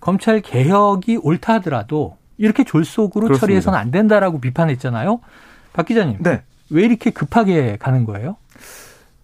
검찰 0.00 0.40
개혁이 0.40 1.18
옳다 1.18 1.54
하더라도 1.54 2.16
이렇게 2.38 2.64
졸속으로 2.64 3.26
그렇습니다. 3.26 3.40
처리해서는 3.40 3.78
안 3.78 3.90
된다라고 3.90 4.40
비판했잖아요. 4.40 5.20
박 5.74 5.84
기자님. 5.86 6.16
네. 6.20 6.40
왜 6.70 6.84
이렇게 6.84 7.10
급하게 7.10 7.76
가는 7.78 8.06
거예요? 8.06 8.36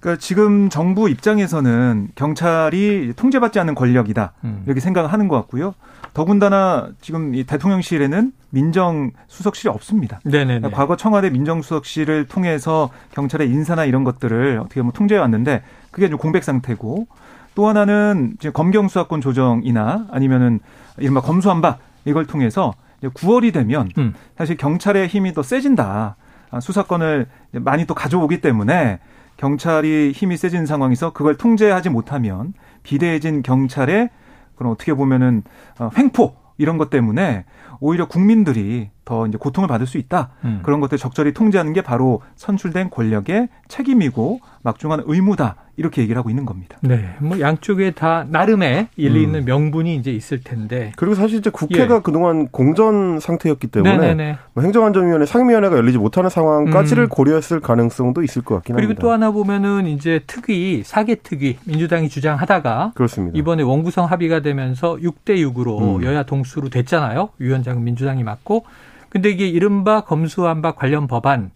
그러니까 0.00 0.18
지금 0.18 0.70
정부 0.70 1.08
입장에서는 1.08 2.08
경찰이 2.14 3.12
통제받지 3.16 3.60
않는 3.60 3.74
권력이다 3.74 4.32
음. 4.44 4.62
이렇게 4.66 4.80
생각을 4.80 5.12
하는 5.12 5.28
것 5.28 5.36
같고요. 5.36 5.74
더군다나 6.14 6.88
지금 7.00 7.34
이 7.34 7.44
대통령실에는 7.44 8.32
민정 8.48 9.12
수석실이 9.28 9.68
없습니다. 9.68 10.18
네네 10.24 10.58
그러니까 10.58 10.70
과거 10.70 10.96
청와대 10.96 11.30
민정 11.30 11.62
수석실을 11.62 12.26
통해서 12.26 12.90
경찰의 13.12 13.48
인사나 13.48 13.84
이런 13.84 14.02
것들을 14.02 14.58
어떻게 14.58 14.80
보면 14.80 14.92
통제해 14.92 15.20
왔는데 15.20 15.62
그게 15.90 16.08
좀 16.08 16.18
공백 16.18 16.42
상태고 16.42 17.06
또 17.54 17.68
하나는 17.68 18.34
지금 18.40 18.52
검경 18.52 18.88
수사권 18.88 19.20
조정이나 19.20 20.06
아니면은 20.10 20.60
이른바 20.98 21.20
검수한박 21.20 21.78
이걸 22.06 22.26
통해서 22.26 22.74
9월이 23.02 23.52
되면 23.52 23.90
음. 23.98 24.14
사실 24.36 24.56
경찰의 24.56 25.08
힘이 25.08 25.32
더 25.32 25.42
세진다. 25.42 26.16
아, 26.50 26.60
수사권을 26.60 27.26
많이 27.52 27.86
또 27.86 27.94
가져오기 27.94 28.40
때문에 28.40 28.98
경찰이 29.40 30.12
힘이 30.14 30.36
세진 30.36 30.66
상황에서 30.66 31.14
그걸 31.14 31.34
통제하지 31.34 31.88
못하면 31.88 32.52
비대해진 32.82 33.42
경찰의 33.42 34.10
그런 34.54 34.70
어떻게 34.70 34.92
보면은 34.92 35.42
어, 35.78 35.88
횡포 35.96 36.36
이런 36.58 36.76
것 36.76 36.90
때문에 36.90 37.46
오히려 37.80 38.06
국민들이 38.06 38.90
더 39.04 39.26
이제 39.26 39.38
고통을 39.38 39.68
받을 39.68 39.86
수 39.86 39.98
있다. 39.98 40.30
음. 40.44 40.60
그런 40.62 40.80
것들 40.80 40.98
적절히 40.98 41.32
통제하는 41.32 41.72
게 41.72 41.82
바로 41.82 42.22
선출된 42.36 42.90
권력의 42.90 43.48
책임이고 43.68 44.40
막중한 44.62 45.02
의무다. 45.06 45.56
이렇게 45.76 46.02
얘기를 46.02 46.18
하고 46.18 46.28
있는 46.28 46.44
겁니다. 46.44 46.76
네. 46.82 47.16
뭐 47.20 47.40
양쪽에 47.40 47.92
다 47.92 48.26
나름의 48.28 48.88
일리 48.96 49.20
음. 49.20 49.24
있는 49.24 49.40
음. 49.40 49.44
명분이 49.46 49.96
이제 49.96 50.10
있을 50.10 50.42
텐데. 50.44 50.92
그리고 50.96 51.14
사실 51.14 51.38
이제 51.38 51.48
국회가 51.48 51.96
예. 51.96 52.00
그동안 52.02 52.48
공전 52.48 53.18
상태였기 53.18 53.68
때문에 53.68 54.36
뭐 54.52 54.62
행정안전위원회 54.62 55.24
상임위원회가 55.24 55.76
열리지 55.78 55.96
못하는 55.96 56.28
상황까지를 56.28 57.04
음. 57.04 57.08
고려했을 57.08 57.60
가능성도 57.60 58.22
있을 58.22 58.42
것 58.42 58.56
같긴 58.56 58.76
그리고 58.76 58.88
합니다. 58.88 59.00
그리고 59.00 59.08
또 59.08 59.12
하나 59.12 59.30
보면은 59.30 59.86
이제 59.86 60.20
특위, 60.26 60.82
사개 60.84 61.16
특위 61.22 61.56
민주당이 61.64 62.10
주장하다가 62.10 62.92
그렇습니다. 62.94 63.38
이번에 63.38 63.62
원구성 63.62 64.04
합의가 64.04 64.40
되면서 64.40 64.96
6대 64.96 65.36
6으로 65.50 65.96
음. 65.96 66.02
여야 66.04 66.24
동수로 66.24 66.68
됐잖아요. 66.68 67.30
위원장 67.38 67.69
은 67.76 67.84
민주당이 67.84 68.22
맡고. 68.24 68.64
근데 69.08 69.30
이게 69.30 69.48
이른바 69.48 70.02
검수완박 70.02 70.76
관련 70.76 71.06
법안 71.06 71.50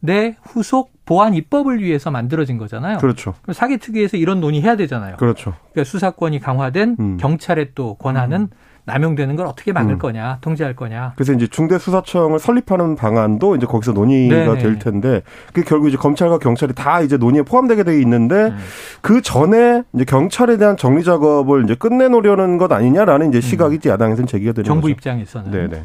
내 0.00 0.36
후속 0.42 0.92
보안 1.04 1.34
입법을 1.34 1.82
위해서 1.82 2.10
만들어진 2.10 2.58
거잖아요. 2.58 2.98
그렇죠. 2.98 3.34
그럼 3.42 3.54
사기 3.54 3.78
특위에서 3.78 4.16
이런 4.16 4.40
논의해야 4.40 4.76
되잖아요. 4.76 5.16
그렇죠. 5.16 5.54
그러니까 5.72 5.84
수사권이 5.84 6.40
강화된 6.40 6.96
음. 6.98 7.16
경찰의 7.18 7.70
또 7.74 7.94
권한은 7.94 8.42
음. 8.42 8.48
남용되는 8.84 9.36
걸 9.36 9.46
어떻게 9.46 9.72
막을 9.72 9.94
음. 9.94 9.98
거냐, 9.98 10.38
통제할 10.40 10.74
거냐. 10.74 11.12
그래서 11.16 11.32
이제 11.32 11.46
중대수사청을 11.46 12.38
설립하는 12.38 12.96
방안도 12.96 13.56
이제 13.56 13.66
거기서 13.66 13.92
논의가 13.92 14.34
네네. 14.34 14.58
될 14.58 14.78
텐데, 14.78 15.22
그 15.52 15.62
결국 15.62 15.88
이제 15.88 15.96
검찰과 15.96 16.38
경찰이 16.38 16.74
다 16.74 17.00
이제 17.00 17.16
논의에 17.16 17.42
포함되게 17.42 17.82
돼 17.84 18.00
있는데, 18.00 18.46
음. 18.46 18.58
그 19.00 19.22
전에 19.22 19.82
이제 19.94 20.04
경찰에 20.04 20.56
대한 20.56 20.76
정리 20.76 21.04
작업을 21.04 21.64
이제 21.64 21.74
끝내놓으려는 21.74 22.58
것 22.58 22.72
아니냐라는 22.72 23.28
이제 23.30 23.38
음. 23.38 23.40
시각이 23.40 23.80
음. 23.84 23.90
야당에서는 23.90 24.26
제기가 24.26 24.52
되는 24.52 24.64
정부 24.64 24.82
거죠. 24.82 24.92
입장에서는. 24.92 25.50
네네. 25.50 25.84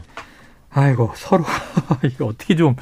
아이고 0.71 1.11
서로 1.15 1.43
이거 2.03 2.25
어떻게 2.25 2.55
좀 2.55 2.71
음. 2.71 2.75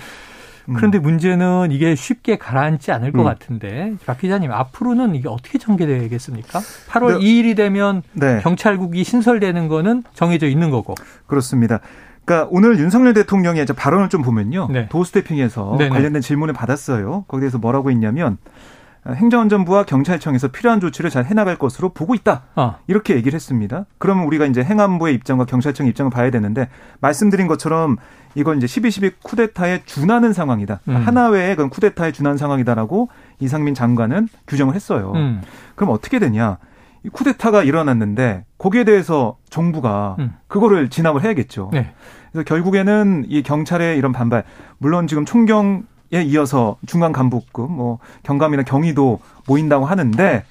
그런데 0.66 1.00
문제는 1.00 1.72
이게 1.72 1.96
쉽게 1.96 2.38
가라앉지 2.38 2.92
않을 2.92 3.12
것 3.12 3.22
음. 3.22 3.26
같은데 3.26 3.96
박 4.06 4.18
기자님 4.18 4.52
앞으로는 4.52 5.16
이게 5.16 5.28
어떻게 5.28 5.58
전개되겠습니까? 5.58 6.60
8월 6.90 7.20
네. 7.20 7.26
2일이 7.26 7.56
되면 7.56 8.02
네. 8.14 8.40
경찰국이 8.42 9.04
신설되는 9.04 9.68
거는 9.68 10.04
정해져 10.14 10.48
있는 10.48 10.70
거고. 10.70 10.96
그렇습니다. 11.28 11.80
그러니까 12.26 12.48
오늘 12.52 12.80
윤석열 12.80 13.14
대통령의 13.14 13.66
발언을 13.66 14.10
좀 14.10 14.22
보면요. 14.22 14.70
네. 14.72 14.88
도스태핑에서 14.90 15.78
관련된 15.78 16.22
질문을 16.22 16.54
받았어요. 16.54 17.26
거기에 17.28 17.42
대해서 17.42 17.58
뭐라고 17.58 17.92
했냐면 17.92 18.38
행정안전부와 19.06 19.84
경찰청에서 19.84 20.50
필요한 20.50 20.80
조치를 20.80 21.10
잘 21.10 21.26
해나갈 21.26 21.58
것으로 21.58 21.90
보고 21.90 22.16
있다. 22.16 22.44
어. 22.56 22.78
이렇게 22.88 23.16
얘기를 23.16 23.36
했습니다. 23.36 23.86
그러면 23.98 24.26
우리가 24.26 24.46
이제 24.46 24.64
행안부의 24.64 25.14
입장과 25.16 25.46
경찰청 25.46 25.88
입장을 25.88 26.10
봐야 26.10 26.32
되는데 26.32 26.70
말씀드린 27.02 27.48
것처럼 27.48 27.98
이건 28.36 28.58
이제 28.58 28.68
12.12 28.68 29.14
쿠데타에 29.24 29.84
준하는 29.86 30.34
상황이다. 30.34 30.80
음. 30.88 30.96
하나외의 30.96 31.56
그런 31.56 31.70
쿠데타에 31.70 32.12
준하는 32.12 32.38
상황이다라고 32.38 33.10
이상민 33.40 33.74
장관은 33.74 34.28
규정을 34.48 34.76
했어요. 34.76 35.14
음. 35.16 35.42
그럼 35.76 35.92
어떻게 35.92 36.20
되냐? 36.20 36.58
이 37.04 37.10
쿠데타가 37.10 37.64
일어났는데 37.64 38.46
거기에 38.58 38.86
대해서 38.86 39.38
정부가 39.50 40.16
음. 40.20 40.34
그거를 40.48 40.90
진압을 40.90 41.24
해야겠죠. 41.24 41.70
네. 41.74 41.94
그래서 42.32 42.46
결국에는 42.46 43.26
이 43.28 43.44
경찰의 43.44 43.98
이런 43.98 44.12
반발, 44.12 44.44
물론 44.78 45.08
지금 45.08 45.26
총경 45.26 45.86
에 46.14 46.22
이어서 46.22 46.78
중간 46.86 47.12
간부급, 47.12 47.72
뭐 47.72 47.98
경감이나 48.22 48.62
경위도 48.62 49.20
모인다고 49.48 49.86
하는데 49.86 50.44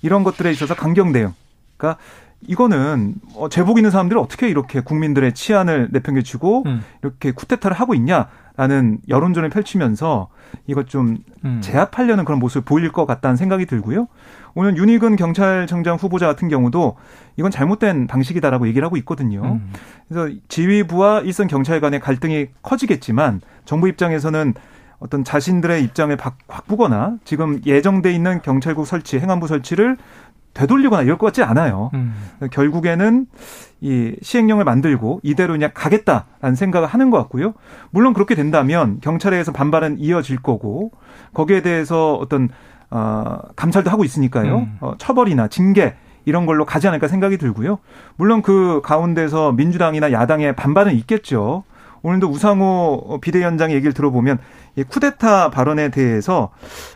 이런 0.00 0.22
것들에 0.22 0.52
있어서 0.52 0.76
강경 0.76 1.12
대응. 1.12 1.34
그러니까 1.76 2.00
이거는 2.46 3.14
어, 3.34 3.48
제복 3.48 3.78
있는 3.78 3.90
사람들이 3.90 4.18
어떻게 4.18 4.48
이렇게 4.48 4.80
국민들의 4.80 5.34
치안을 5.34 5.88
내팽개치고 5.90 6.64
음. 6.66 6.82
이렇게 7.02 7.32
쿠데타를 7.32 7.76
하고 7.76 7.94
있냐라는 7.94 8.98
여론전을 9.08 9.50
펼치면서 9.50 10.28
이것 10.66 10.88
좀 10.88 11.18
음. 11.44 11.60
제압하려는 11.60 12.24
그런 12.24 12.38
모습을 12.38 12.62
보일 12.62 12.92
것 12.92 13.06
같다는 13.06 13.36
생각이 13.36 13.66
들고요. 13.66 14.06
오늘 14.54 14.76
윤희근 14.76 15.16
경찰청장 15.16 15.96
후보자 15.96 16.26
같은 16.26 16.48
경우도 16.48 16.96
이건 17.36 17.50
잘못된 17.50 18.06
방식이다라고 18.06 18.68
얘기를 18.68 18.84
하고 18.84 18.96
있거든요. 18.98 19.42
음. 19.42 19.72
그래서 20.08 20.34
지휘부와 20.48 21.20
일선 21.20 21.48
경찰 21.48 21.80
간의 21.80 22.00
갈등이 22.00 22.48
커지겠지만 22.62 23.40
정부 23.64 23.88
입장에서는 23.88 24.54
어떤 25.00 25.22
자신들의 25.22 25.84
입장을 25.84 26.16
바꾸거나 26.16 27.18
지금 27.24 27.60
예정돼 27.64 28.12
있는 28.12 28.42
경찰국 28.42 28.86
설치, 28.86 29.18
행안부 29.20 29.46
설치를 29.46 29.96
되돌리거나 30.58 31.02
이럴 31.02 31.18
것 31.18 31.26
같지 31.26 31.44
않아요. 31.44 31.90
음. 31.94 32.14
결국에는 32.50 33.26
이 33.80 34.16
시행령을 34.20 34.64
만들고 34.64 35.20
이대로 35.22 35.52
그냥 35.54 35.70
가겠다라는 35.72 36.56
생각을 36.56 36.88
하는 36.88 37.10
것 37.10 37.18
같고요. 37.18 37.54
물론 37.90 38.12
그렇게 38.12 38.34
된다면 38.34 38.98
경찰에서 39.00 39.52
반발은 39.52 39.98
이어질 40.00 40.38
거고 40.38 40.90
거기에 41.32 41.62
대해서 41.62 42.14
어떤 42.14 42.48
어, 42.90 43.38
감찰도 43.54 43.88
하고 43.88 44.04
있으니까요. 44.04 44.58
음. 44.58 44.78
어, 44.80 44.94
처벌이나 44.98 45.46
징계 45.46 45.94
이런 46.24 46.44
걸로 46.44 46.64
가지 46.64 46.88
않을까 46.88 47.06
생각이 47.06 47.38
들고요. 47.38 47.78
물론 48.16 48.42
그 48.42 48.80
가운데서 48.82 49.52
민주당이나 49.52 50.10
야당의 50.10 50.56
반발은 50.56 50.92
있겠죠. 50.94 51.62
오늘도 52.02 52.28
우상호 52.28 53.18
비대위원장 53.20 53.70
얘기를 53.72 53.92
들어보면 53.92 54.38
이 54.76 54.82
쿠데타 54.82 55.50
발언에 55.50 55.90
대해서 55.90 56.50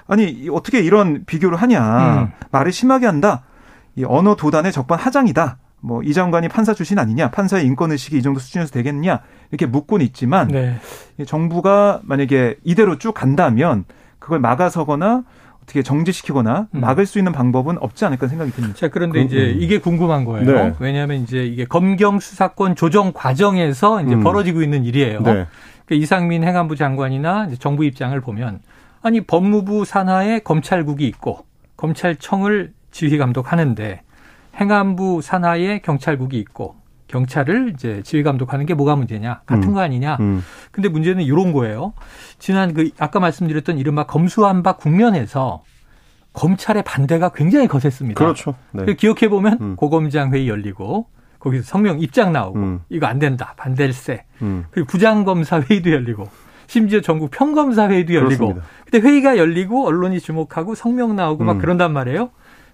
아니 0.07 0.49
어떻게 0.51 0.81
이런 0.81 1.25
비교를 1.27 1.59
하냐 1.59 2.23
음. 2.23 2.33
말을 2.51 2.73
심하게 2.73 3.07
한다 3.07 3.43
이 3.97 4.05
언어 4.05 4.35
도단의 4.35 4.73
적반 4.73 4.99
하장이다 4.99 5.59
뭐 5.83 6.03
이 6.05 6.13
장관이 6.13 6.49
판사 6.49 6.75
출신 6.75 6.99
아니냐 6.99 7.31
판사의 7.31 7.67
인권 7.67 7.93
의식이 7.93 8.17
이 8.17 8.23
정도 8.23 8.41
수준에서 8.41 8.73
되겠느냐 8.73 9.21
이렇게 9.51 9.67
묻고는 9.67 10.07
있지만 10.07 10.49
네. 10.49 10.77
정부가 11.27 12.01
만약에 12.05 12.57
이대로 12.65 12.99
쭉 12.99 13.13
간다면 13.13 13.85
그걸 14.19 14.39
막아서거나 14.39 15.25
어떻게 15.63 15.83
정지시키거나 15.83 16.69
음. 16.75 16.81
막을 16.81 17.07
수 17.07 17.19
있는 17.19 17.33
방법은 17.33 17.79
없지 17.79 18.05
않을까 18.05 18.27
생각이 18.27 18.51
듭니다. 18.51 18.77
자, 18.77 18.89
그런데 18.89 19.21
그, 19.21 19.25
이제 19.25 19.53
음. 19.53 19.57
이게 19.61 19.79
궁금한 19.79 20.25
거예요. 20.25 20.45
네. 20.45 20.75
왜냐하면 20.81 21.23
이제 21.23 21.45
이게 21.45 21.65
검경 21.65 22.19
수사권 22.19 22.75
조정 22.75 23.13
과정에서 23.13 24.03
이제 24.03 24.15
음. 24.15 24.23
벌어지고 24.23 24.63
있는 24.63 24.85
일이에요. 24.85 25.21
네. 25.21 25.23
그러니까 25.23 25.47
이상민 25.91 26.43
행안부 26.43 26.75
장관이나 26.75 27.49
정부 27.59 27.85
입장을 27.85 28.21
보면 28.21 28.61
아니 29.03 29.21
법무부 29.21 29.85
산하에 29.85 30.41
검찰국이 30.41 31.07
있고 31.07 31.45
검찰청을 31.77 32.73
지휘 32.93 33.19
감독하는데 33.19 34.03
행안부 34.55 35.21
산하에 35.23 35.81
경찰국이 35.81 36.39
있고 36.39 36.77
경찰을 37.09 37.73
이제 37.75 38.03
지휘 38.05 38.23
감독하는 38.23 38.65
게 38.65 38.75
뭐가 38.75 38.97
문제냐 38.97 39.43
같은 39.45 39.71
음. 39.71 39.75
거 39.75 39.81
아니냐. 39.81 40.17
음. 40.21 40.43
근데 40.71 40.89
문제는 40.89 41.25
이런 41.25 41.53
거예요. 41.53 41.93
지난 42.39 42.73
그 42.73 42.91
아까 42.99 43.21
말씀드렸던 43.21 43.79
이른바 43.79 44.05
검수한박 44.07 44.79
국면에서 44.79 45.63
검찰의 46.33 46.83
반대가 46.85 47.31
굉장히 47.31 47.69
거셌습니다. 47.69 48.19
그렇죠. 48.19 48.55
네. 48.71 48.95
기억해 48.95 49.29
보면 49.29 49.59
음. 49.61 49.77
고검장 49.77 50.33
회의 50.33 50.49
열리고 50.49 51.07
거기서 51.39 51.65
성명 51.65 52.01
입장 52.01 52.33
나오고 52.33 52.59
음. 52.59 52.81
이거 52.89 53.07
안 53.07 53.19
된다 53.19 53.53
반댈세. 53.59 54.25
음. 54.41 54.65
그리고 54.71 54.87
부장검사 54.87 55.61
회의도 55.61 55.91
열리고 55.91 56.29
심지어 56.67 57.03
전국 57.03 57.31
평검사 57.31 57.91
회의도 57.91 58.15
열리고. 58.15 58.47
그렇습니다. 58.47 58.63
근데 58.91 59.07
회의가 59.07 59.37
열리고 59.37 59.87
언론이 59.87 60.21
주목하고 60.21 60.75
성명 60.75 61.15
나오고 61.15 61.45
막 61.45 61.57
음. 61.57 61.59
그런단 61.59 61.93
말이에요. 61.93 62.31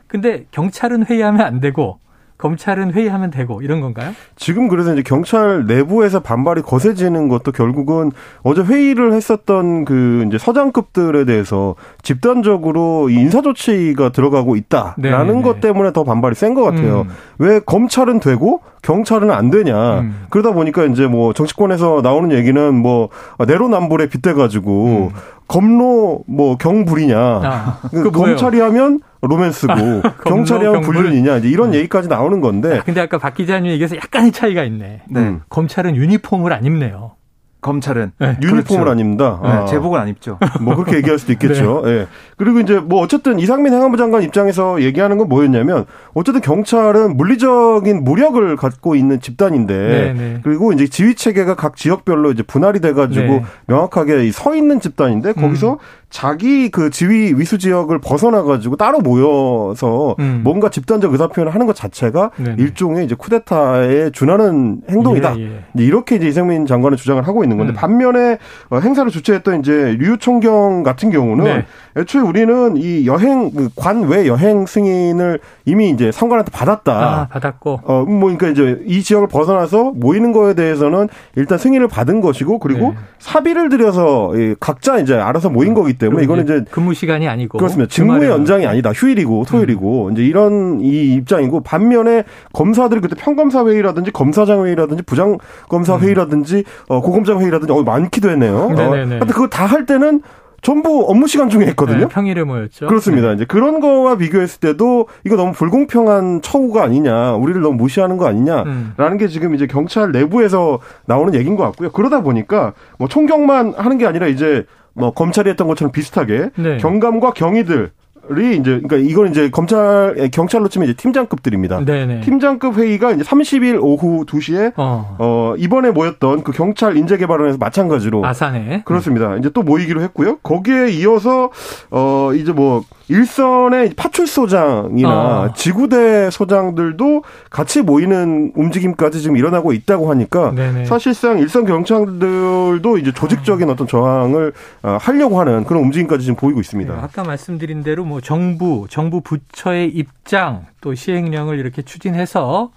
근데 0.09 0.47
경찰은 0.51 1.07
회의하면 1.07 1.43
안 1.43 1.61
되고 1.61 1.99
검찰은 2.39 2.93
회의하면 2.93 3.33
되고 3.33 3.61
이런 3.63 3.81
건가요? 3.81 4.13
지금 4.37 4.69
그래서 4.69 4.93
이제 4.93 5.03
경찰 5.03 5.67
내부에서 5.67 6.21
반발이 6.21 6.63
거세지는 6.63 7.27
것도 7.29 7.51
결국은 7.51 8.13
어제 8.45 8.63
회의를 8.63 9.13
했었던 9.13 9.85
그 9.85 10.25
이제 10.29 10.39
서장급들에 10.39 11.25
대해서 11.25 11.75
집단적으로 12.03 13.09
인사 13.11 13.43
조치가 13.43 14.11
들어가고 14.11 14.55
있다라는 14.55 14.97
네네네. 15.01 15.43
것 15.43 15.61
때문에 15.61 15.93
더 15.93 16.05
반발이 16.05 16.35
센 16.37 16.55
것 16.55 16.63
같아요. 16.63 17.03
음. 17.03 17.09
왜 17.39 17.59
검찰은 17.59 18.21
되고 18.21 18.61
경찰은 18.83 19.31
안 19.33 19.51
되냐. 19.51 20.01
음. 20.01 20.27
그러다 20.31 20.53
보니까 20.53 20.85
이제 20.85 21.07
뭐 21.09 21.33
정치권에서 21.33 22.01
나오는 22.03 22.31
얘기는 22.31 22.75
뭐 22.75 23.09
내로남불에 23.47 24.09
빗대 24.09 24.33
가지고 24.35 25.11
음. 25.13 25.21
검로 25.49 26.23
뭐 26.27 26.57
경불이냐. 26.57 27.19
아, 27.19 27.79
그 27.91 28.11
검찰이 28.11 28.61
하면 28.61 29.01
로맨스고 29.23 29.75
경찰이 30.25 30.65
하면 30.65 30.83
불륜이냐 30.83 31.39
이제 31.39 31.49
이런 31.49 31.71
음. 31.71 31.75
얘기까지 31.75 32.09
나오는 32.09 32.41
건데. 32.41 32.79
아, 32.79 32.83
근데 32.85 33.01
아까 33.01 33.19
박 33.19 33.35
기자님 33.35 33.73
얘기해서 33.73 33.97
약간의 33.97 34.31
차이가 34.33 34.63
있네. 34.63 35.03
네. 35.09 35.39
검찰은 35.49 35.97
유니폼을 35.97 36.53
안 36.53 36.65
입네요. 36.65 37.13
검찰은 37.61 38.13
네, 38.19 38.37
유니폼을 38.41 38.65
그렇죠. 38.65 38.91
안 38.91 38.99
입니다. 39.01 39.41
네, 39.43 39.49
아. 39.49 39.65
제복을 39.67 39.99
안 39.99 40.09
입죠. 40.09 40.39
뭐 40.61 40.77
그렇게 40.77 40.97
얘기할 40.99 41.19
수도 41.19 41.33
있겠죠. 41.33 41.83
네. 41.85 41.99
네. 41.99 42.07
그리고 42.37 42.61
이제 42.61 42.79
뭐 42.79 43.01
어쨌든 43.01 43.39
이상민 43.41 43.73
행안부 43.73 43.97
장관 43.97 44.23
입장에서 44.23 44.81
얘기하는 44.81 45.19
건 45.19 45.29
뭐였냐면 45.29 45.85
어쨌든 46.15 46.41
경찰은 46.41 47.17
물리적인 47.17 48.05
무력을 48.05 48.57
갖고 48.57 48.95
있는 48.95 49.21
집단인데 49.21 49.75
네, 49.75 50.13
네. 50.13 50.41
그리고 50.45 50.73
이제 50.73 50.87
지휘 50.87 51.17
체계가 51.17 51.57
각 51.57 51.77
지역별로 51.77 52.31
이제 52.31 52.43
분할이 52.45 52.81
돼가지고 52.81 53.27
네. 53.27 53.45
명확하게 53.67 54.31
서 54.31 54.55
있는 54.55 54.81
집단인데 54.81 55.33
거기서 55.33 55.73
음. 55.73 55.79
자기 56.11 56.71
그 56.71 56.89
지위 56.89 57.35
위수 57.35 57.59
지역을 57.59 57.99
벗어나 57.99 58.43
가지고 58.43 58.77
따로 58.77 59.01
모여서 59.01 60.17
음. 60.19 60.41
뭔가 60.43 60.71
집단적 60.71 61.13
의사 61.13 61.29
표현을 61.29 61.53
하는 61.53 61.67
것 61.67 61.77
자체가 61.77 62.31
네네. 62.37 62.57
일종의 62.59 63.05
이제 63.05 63.15
쿠데타에 63.15 64.11
준하는 64.11 64.81
행동이다. 64.89 65.39
예, 65.39 65.43
예. 65.43 65.65
이렇게 65.77 66.17
이제 66.17 66.27
이상민 66.27 66.67
장관은 66.67 66.97
주장을 66.97 67.23
하고 67.27 67.45
있는 67.45 67.59
건데 67.59 67.75
음. 67.75 67.75
반면에 67.75 68.39
어, 68.71 68.79
행사를 68.79 69.11
주최했던 69.11 69.61
이제 69.61 69.97
류 69.99 70.17
총경 70.17 70.83
같은 70.83 71.11
경우는 71.11 71.45
네. 71.45 71.67
애초에 71.99 72.23
우리는 72.23 72.77
이 72.79 73.07
여행 73.07 73.51
그 73.51 73.69
관외 73.77 74.27
여행 74.27 74.65
승인을 74.65 75.41
이미 75.67 75.91
이제 75.91 76.11
상관한테 76.11 76.51
받았다. 76.53 76.93
아, 76.93 77.29
받았고. 77.29 77.81
어, 77.85 78.05
뭐 78.07 78.35
그러니까 78.35 78.49
이제 78.49 78.83
이 78.87 79.03
지역을 79.03 79.29
벗어나서 79.29 79.93
모이는 79.95 80.33
거에 80.33 80.55
대해서는 80.55 81.09
일단 81.37 81.59
승인을 81.59 81.89
받은 81.89 82.23
것이고 82.23 82.61
그리고 82.61 82.91
네. 82.93 82.95
사비를 83.19 83.69
들여서 83.69 84.33
각자 84.59 84.99
이제 84.99 85.15
알아서 85.15 85.51
모인 85.51 85.75
거기 85.75 85.98
때문에 85.99 86.25
이거는 86.25 86.45
이제 86.45 86.65
근무 86.71 86.95
시간이 86.95 87.29
아니고 87.29 87.59
그렇습니다. 87.59 87.89
직무의 87.89 88.29
연장이 88.29 88.67
아니다. 88.67 88.91
휴일이고 88.93 89.45
토요일이고 89.47 90.09
음. 90.09 90.13
이제 90.13 90.23
이런 90.25 90.81
이 90.81 91.15
입장이고 91.15 91.61
반면에 91.61 92.25
검사들이 92.53 93.01
그때 93.01 93.15
평검사 93.17 93.65
회의라든지 93.65 94.11
검사장 94.11 94.65
회의라든지 94.67 95.03
부장 95.05 95.39
검사 95.69 95.95
음. 95.95 96.01
회의라든지 96.01 96.65
어, 96.89 97.01
고검장 97.01 97.41
회의라든지 97.41 97.73
어, 97.73 97.83
많기도 97.83 98.31
했네요. 98.31 98.71
네네네. 98.71 99.17
어, 99.17 99.21
그거 99.21 99.47
다 99.47 99.69
할 99.69 99.85
때는 99.85 100.23
전부 100.63 101.05
업무 101.09 101.29
시간 101.29 101.51
중에 101.51 101.67
했거든요. 101.67 101.99
네, 101.99 102.07
평일에 102.09 102.43
모였죠. 102.43 102.87
그렇습니다. 102.87 103.29
네. 103.29 103.35
이제 103.35 103.45
그런 103.45 103.81
거와 103.81 104.17
비교했을 104.17 104.61
때도 104.61 105.07
이거 105.25 105.37
너무 105.37 105.53
불공평한 105.53 106.41
처우가 106.43 106.83
아니냐, 106.83 107.35
우리를 107.35 107.61
너무 107.61 107.77
무시하는 107.77 108.17
거 108.17 108.27
아니냐라는 108.27 108.95
음. 108.99 109.17
게 109.19 109.29
지금 109.29 109.55
이제 109.55 109.67
경찰 109.67 110.11
내부에서 110.11 110.81
나오는 111.07 111.35
얘기인 111.35 111.55
것 111.55 111.65
같고요. 111.65 111.91
그러다 111.93 112.23
보니까 112.23 112.73
뭐 112.99 113.09
총경만 113.09 113.75
하는 113.77 113.99
게 113.99 114.07
아니라 114.07 114.27
이제 114.27 114.65
뭐 114.95 115.13
검찰이 115.13 115.49
했던 115.51 115.67
것처럼 115.67 115.93
비슷하게 115.93 116.51
네. 116.57 116.77
경감과 116.79 117.33
경위들 117.33 117.93
이 118.37 118.57
이제 118.57 118.81
그러니까 118.83 118.97
이건 118.97 119.31
이제 119.31 119.49
검찰 119.49 120.29
경찰로 120.31 120.69
치면 120.69 120.89
이제 120.89 120.97
팀장급들입니다. 120.97 121.85
네네. 121.85 122.21
팀장급 122.21 122.77
회의가 122.77 123.13
이제 123.13 123.23
30일 123.23 123.79
오후 123.81 124.27
2시에 124.27 124.75
어. 124.77 125.17
어 125.19 125.55
이번에 125.57 125.91
모였던 125.91 126.43
그 126.43 126.53
경찰 126.53 126.99
인재개발원에서 126.99 127.57
마찬가지로 127.59 128.27
아산에 128.27 128.83
그렇습니다. 128.85 129.37
이제 129.37 129.49
또 129.51 129.63
모이기로 129.63 130.03
했고요. 130.03 130.39
거기에 130.43 130.91
이어서 130.91 131.51
어 131.91 132.31
이제 132.35 132.53
뭐 132.53 132.83
일선의 133.09 133.95
파출 133.97 134.27
소장이나 134.27 135.41
어. 135.41 135.53
지구대 135.55 136.31
소장들도 136.31 137.23
같이 137.51 137.83
모이는 137.83 138.53
움직임까지 138.55 139.21
지금 139.21 139.37
일어나고 139.37 139.73
있다고 139.73 140.11
하니까 140.11 140.53
네네. 140.53 140.85
사실상 140.85 141.39
일선 141.39 141.65
경찰들도 141.67 142.99
이제 142.99 143.13
조직적인 143.13 143.69
어떤 143.71 143.87
저항을 143.87 144.53
어, 144.83 144.99
하려고 145.01 145.41
하는 145.41 145.65
그런 145.65 145.83
움직임까지 145.85 146.25
지금 146.25 146.37
보이고 146.37 146.61
있습니다. 146.61 146.95
네, 146.95 147.01
아까 147.01 147.25
말씀드린 147.25 147.83
대로 147.83 148.05
뭐 148.05 148.21
정부, 148.21 148.87
정부 148.89 149.21
부처의 149.21 149.89
입장 149.89 150.67
또 150.81 150.95
시행령을 150.95 151.59
이렇게 151.59 151.83
추진해서 151.83 152.71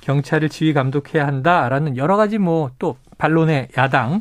경찰을 0.00 0.48
지휘 0.50 0.72
감독해야 0.72 1.26
한다라는 1.26 1.96
여러 1.96 2.16
가지 2.16 2.38
뭐 2.38 2.70
또 2.78 2.96
반론의 3.18 3.68
야당 3.78 4.20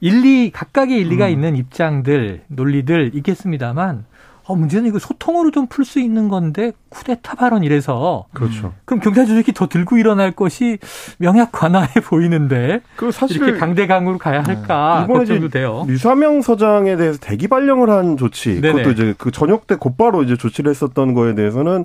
일리 0.00 0.50
각각의 0.50 0.98
일리가 1.00 1.26
음. 1.26 1.30
있는 1.30 1.56
입장들 1.56 2.42
논리들 2.48 3.12
있겠습니다만 3.14 4.04
어, 4.48 4.56
문제는 4.56 4.88
이거 4.88 4.98
소통으로 4.98 5.50
좀 5.50 5.66
풀 5.68 5.84
수 5.84 6.00
있는 6.00 6.28
건데 6.28 6.72
쿠데타 6.88 7.34
발언 7.36 7.62
이래서 7.62 8.24
그렇죠. 8.32 8.72
그럼 8.86 9.00
경찰 9.00 9.26
조직이 9.26 9.52
더 9.52 9.68
들고 9.68 9.98
일어날 9.98 10.32
것이 10.32 10.78
명약 11.18 11.52
관화해 11.52 12.00
보이는데 12.04 12.80
그 12.96 13.10
사실 13.12 13.36
이렇게 13.36 13.58
강대강으로 13.58 14.18
가야 14.18 14.42
할까 14.42 15.04
네. 15.06 15.12
걱정도 15.14 15.48
돼요. 15.50 15.84
류사명 15.88 16.40
서장에 16.42 16.96
대해서 16.96 17.18
대기 17.20 17.48
발령을 17.48 17.90
한 17.90 18.16
조치 18.16 18.60
네네. 18.60 18.72
그것도 18.82 18.90
이제 18.92 19.14
그 19.18 19.30
저녁 19.30 19.66
때 19.66 19.76
곧바로 19.76 20.22
이제 20.22 20.36
조치를 20.36 20.70
했었던 20.70 21.12
거에 21.14 21.34
대해서는 21.34 21.84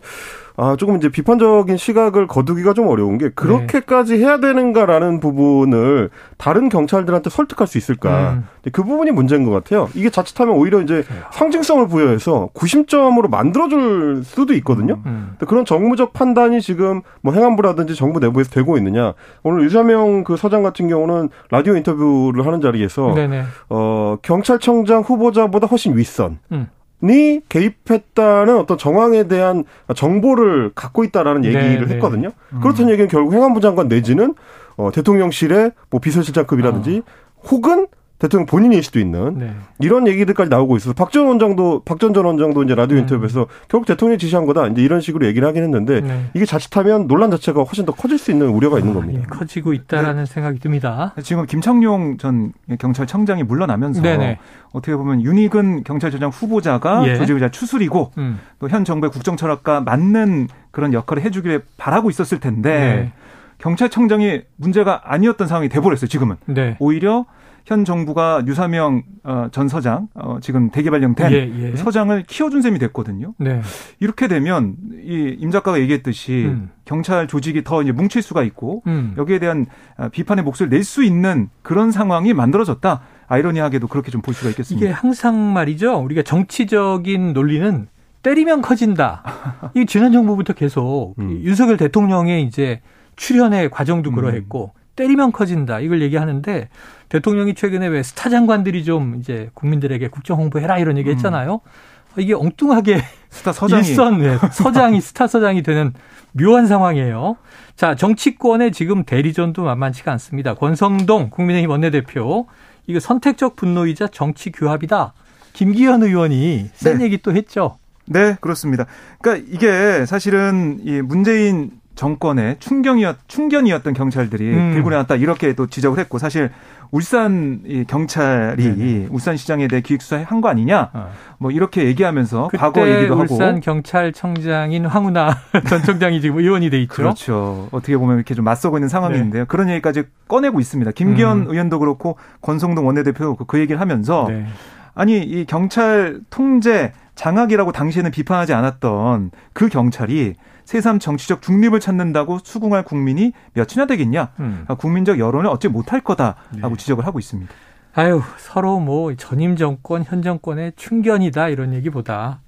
아, 0.56 0.76
조금 0.78 0.98
이제 0.98 1.10
비판적인 1.10 1.78
시각을 1.78 2.28
거두기가 2.28 2.74
좀 2.74 2.88
어려운 2.88 3.18
게 3.18 3.30
그렇게까지 3.30 4.18
해야 4.18 4.40
되는가라는 4.40 5.20
부분을 5.20 6.10
다른 6.38 6.70
경찰들한테 6.70 7.30
설득할 7.30 7.68
수 7.68 7.78
있을까. 7.78 8.34
음. 8.34 8.48
그 8.72 8.84
부분이 8.84 9.12
문제인 9.12 9.44
것 9.46 9.52
같아요. 9.52 9.90
이게 9.96 10.10
자칫하면 10.10 10.56
오히려 10.56 10.82
이제 10.82 11.04
상징성을 11.32 11.88
부여해서 11.88 12.50
구심점으로 12.54 13.30
만들어줄 13.30 14.22
수도 14.24 14.54
있거든요. 14.56 15.02
음. 15.06 15.36
그런 15.48 15.66
정무적 15.66 16.14
판단이 16.14 16.62
지금 16.62 17.02
뭐 17.22 17.34
행안부라든지 17.34 17.96
정부 17.96 18.20
내부에서 18.20 18.52
되고 18.52 18.78
있느냐. 18.78 19.14
오늘 19.42 19.64
유사명 19.64 20.24
그 20.24 20.38
서장 20.38 20.64
같은 20.64 20.88
경우는 20.88 21.30
라디오 21.50 21.76
인터뷰를 21.76 22.46
하는 22.46 22.62
자리에서 22.62 23.14
네네. 23.16 23.44
어, 23.70 24.18
경찰청장 24.22 25.02
후보자보다 25.02 25.68
훨씬 25.68 25.98
윗선. 25.98 26.40
음. 26.52 26.68
니 27.04 27.42
개입했다는 27.50 28.58
어떤 28.58 28.78
정황에 28.78 29.28
대한 29.28 29.66
정보를 29.94 30.72
갖고 30.74 31.04
있다라는 31.04 31.42
네, 31.42 31.50
얘기를 31.50 31.88
네, 31.88 31.96
했거든요. 31.96 32.30
음. 32.54 32.62
그렇다는 32.62 32.92
얘기는 32.92 33.10
결국 33.10 33.34
행안부 33.34 33.60
장관 33.60 33.90
내지는 33.90 34.34
어, 34.78 34.90
대통령실의 34.92 35.72
뭐 35.90 36.00
비서실장급이라든지 36.00 37.04
어. 37.06 37.42
혹은 37.50 37.88
대통령 38.24 38.46
본인일 38.46 38.82
수도 38.84 39.02
있는 39.02 39.38
네. 39.38 39.52
이런 39.80 40.08
얘기들까지 40.08 40.50
나오고 40.50 40.78
있어서 40.78 40.94
박전 40.94 41.28
원장도 41.28 41.82
박전 41.84 42.14
전 42.14 42.24
원장도 42.24 42.64
이제 42.64 42.74
라디오 42.74 42.96
음. 42.96 43.02
인터뷰에서 43.02 43.48
결국 43.68 43.86
대통령이 43.86 44.18
지시한 44.18 44.46
거다 44.46 44.68
이제 44.68 44.82
이런 44.82 45.02
식으로 45.02 45.26
얘기를 45.26 45.46
하긴 45.46 45.62
했는데 45.62 46.00
네. 46.00 46.30
이게 46.34 46.46
자칫하면 46.46 47.08
논란 47.08 47.32
자체가 47.32 47.64
훨씬 47.64 47.86
더 47.86 47.92
커질 47.92 48.18
수 48.18 48.32
있는 48.32 48.48
우려가 48.48 48.80
있는 48.80 48.94
아, 48.94 48.96
겁니다. 48.96 49.20
예, 49.22 49.26
커지고 49.26 49.74
있다라는 49.74 50.24
네. 50.24 50.26
생각이 50.26 50.60
듭니다. 50.60 51.14
지금 51.22 51.46
김창룡 51.46 52.16
전 52.18 52.54
경찰청장이 52.80 53.44
물러나면서 53.44 54.02
네네. 54.02 54.40
어떻게 54.72 54.96
보면 54.96 55.22
윤희근 55.22 55.84
경찰청장 55.84 56.30
후보자가 56.30 57.06
예. 57.06 57.18
조직의자 57.18 57.50
추술이고 57.50 58.14
음. 58.20 58.40
또현 58.60 58.86
정부의 58.86 59.12
국정 59.12 59.36
철학과 59.36 59.82
맞는 59.82 60.48
그런 60.72 60.94
역할을 60.94 61.24
해주기를 61.24 61.64
바라고 61.76 62.10
있었을 62.10 62.40
텐데 62.40 62.70
네. 62.70 63.12
경찰청장이 63.58 64.44
문제가 64.56 65.02
아니었던 65.04 65.46
상황이 65.50 65.68
돼버렸어요. 65.68 66.08
지금은 66.08 66.38
네. 66.46 66.78
오히려 66.80 67.26
현 67.66 67.86
정부가 67.86 68.44
유사명 68.46 69.04
어, 69.24 69.48
전 69.52 69.70
서장 69.70 70.10
어, 70.16 70.38
지금 70.42 70.70
대개발령 70.70 71.16
된 71.16 71.32
예, 71.32 71.52
예. 71.72 71.76
서장을 71.78 72.24
키워준 72.28 72.62
셈이 72.62 72.78
됐거든요. 72.80 73.34
네. 73.38 73.62
이렇게 74.00 74.28
되면 74.28 74.76
이 75.02 75.38
임 75.40 75.50
작가가 75.50 75.80
얘기했듯이 75.80 76.46
음. 76.48 76.70
경찰 76.86 77.28
조직이 77.28 77.64
더 77.64 77.82
이제 77.82 77.92
뭉칠 77.94 78.22
수가 78.22 78.44
있고 78.44 78.84
음. 78.88 79.14
여기에 79.18 79.40
대한 79.40 79.66
어, 79.98 80.10
비판의 80.10 80.44
목소리를 80.44 80.76
낼 80.76 80.84
수 80.84 81.04
있는 81.04 81.50
그런 81.62 81.92
상황이 81.92 82.34
만들어졌다. 82.34 83.02
아이러니하게도 83.28 83.88
그렇게 83.88 84.12
좀 84.12 84.22
볼 84.22 84.34
수가 84.34 84.50
있겠습니다. 84.50 84.86
이게 84.86 84.94
항상 84.94 85.54
말이죠. 85.54 85.98
우리가 86.04 86.22
정치적인 86.24 87.34
논리는 87.34 87.88
때리면 88.24 88.62
커진다. 88.62 89.24
이 89.76 89.86
지난 89.86 90.12
정부부터 90.12 90.54
계속 90.54 91.16
음. 91.20 91.42
윤석열 91.44 91.78
대통령의 91.78 92.44
이제 92.44 92.82
출현의 93.16 93.70
과정도 93.70 94.10
음. 94.12 94.16
그러했고 94.16 94.74
때리면 94.96 95.32
커진다. 95.32 95.80
이걸 95.80 96.02
얘기하는데 96.02 96.70
대통령이 97.10 97.56
최근에 97.56 97.88
왜 97.88 98.04
스타 98.04 98.30
장관들이 98.30 98.84
좀 98.84 99.16
이제 99.20 99.50
국민들에게 99.54 100.08
국정 100.10 100.40
홍보해라 100.40 100.78
이런 100.78 100.98
얘기 100.98 101.10
했잖아요. 101.12 101.62
음. 101.64 102.22
이게 102.22 102.34
엉뚱하게 102.34 103.02
스타 103.30 103.52
서장이 103.52 103.88
일선 103.88 104.20
네, 104.20 104.38
서장이 104.52 105.02
스타 105.02 105.28
서장이 105.28 105.64
되는 105.64 105.94
묘한 106.32 106.68
상황이에요. 106.68 107.38
자, 107.76 107.96
정치권의 107.96 108.72
지금 108.72 109.04
대리전도 109.04 109.64
만만치가 109.64 110.12
않습니다. 110.14 110.54
권성동 110.54 111.30
국민의힘 111.32 111.70
원내대표 111.70 112.48
이거 112.86 113.00
선택적 113.00 113.56
분노이자 113.56 114.08
정치 114.10 114.52
규합이다. 114.52 115.14
김기현 115.54 116.04
의원이 116.04 116.70
센 116.74 117.00
네. 117.00 117.06
얘기 117.06 117.18
또 117.20 117.34
했죠. 117.36 117.78
네, 118.06 118.36
그렇습니다. 118.42 118.86
그러니까 119.22 119.48
이게 119.52 120.06
사실은 120.06 120.80
이 120.84 121.02
문재인 121.02 121.72
정권의 122.04 122.58
충경이었 122.60 123.16
충견이었던 123.28 123.94
경찰들이 123.94 124.54
음. 124.54 124.74
들고 124.74 124.90
나왔다 124.90 125.16
이렇게 125.16 125.54
또 125.54 125.68
지적을 125.68 125.98
했고 126.00 126.18
사실 126.18 126.50
울산 126.92 127.62
경찰이 127.88 128.62
네네. 128.62 129.08
울산시장에 129.10 129.70
대해 129.70 129.82
기획수사한 129.82 130.42
거 130.42 130.50
아니냐 130.50 130.90
어. 130.92 131.10
뭐 131.38 131.50
이렇게 131.50 131.86
얘기하면서 131.86 132.50
과거 132.58 132.86
얘기도 132.90 133.14
하고 133.14 133.34
울산 133.34 133.62
경찰청장인 133.62 134.86
황운하 134.86 135.34
전 135.70 135.82
청장이 135.82 136.20
지금 136.20 136.40
의원이 136.40 136.70
돼 136.70 136.82
있죠. 136.82 136.94
그렇죠. 136.94 137.70
어떻게 137.72 137.96
보면 137.96 138.18
이렇게 138.18 138.36
좀 138.36 138.44
맞서고 138.44 138.78
있는 138.78 138.90
상황인데요. 138.90 139.44
네. 139.44 139.48
그런 139.48 139.70
얘기까지 139.70 140.04
꺼내고 140.28 140.60
있습니다. 140.60 140.92
김기현 140.92 141.44
음. 141.44 141.46
의원도 141.48 141.80
그렇고 141.80 142.18
권성동 142.42 142.86
원내대표도 142.86 143.36
그렇고 143.36 143.46
그 143.46 143.60
얘기를 143.60 143.80
하면서 143.80 144.26
네. 144.28 144.46
아니 144.94 145.20
이 145.20 145.46
경찰 145.46 146.20
통제 146.30 146.92
장악이라고 147.16 147.72
당시에는 147.72 148.12
비판하지 148.12 148.54
않았던 148.54 149.32
그 149.54 149.70
경찰이 149.70 150.36
새삼 150.66 151.00
정치적 151.00 151.42
중립을 151.42 151.80
찾는다고 151.80 152.40
수긍할 152.44 152.84
국민이 152.84 153.34
몇이나 153.54 153.86
되겠냐? 153.86 154.32
음. 154.40 154.66
아, 154.68 154.76
국민적 154.76 155.20
여론을 155.20 155.50
얻지 155.50 155.68
못할 155.68 156.02
거다라고 156.02 156.70
네. 156.70 156.76
지적을 156.76 157.06
하고 157.06 157.20
있습니다. 157.20 157.54
아유 157.96 158.22
서로 158.38 158.80
뭐 158.80 159.14
전임 159.16 159.56
정권 159.56 160.04
현 160.04 160.24
정권의 160.24 160.74
충견이다 160.76 161.50
이런 161.50 161.74
얘기보다 161.74 162.40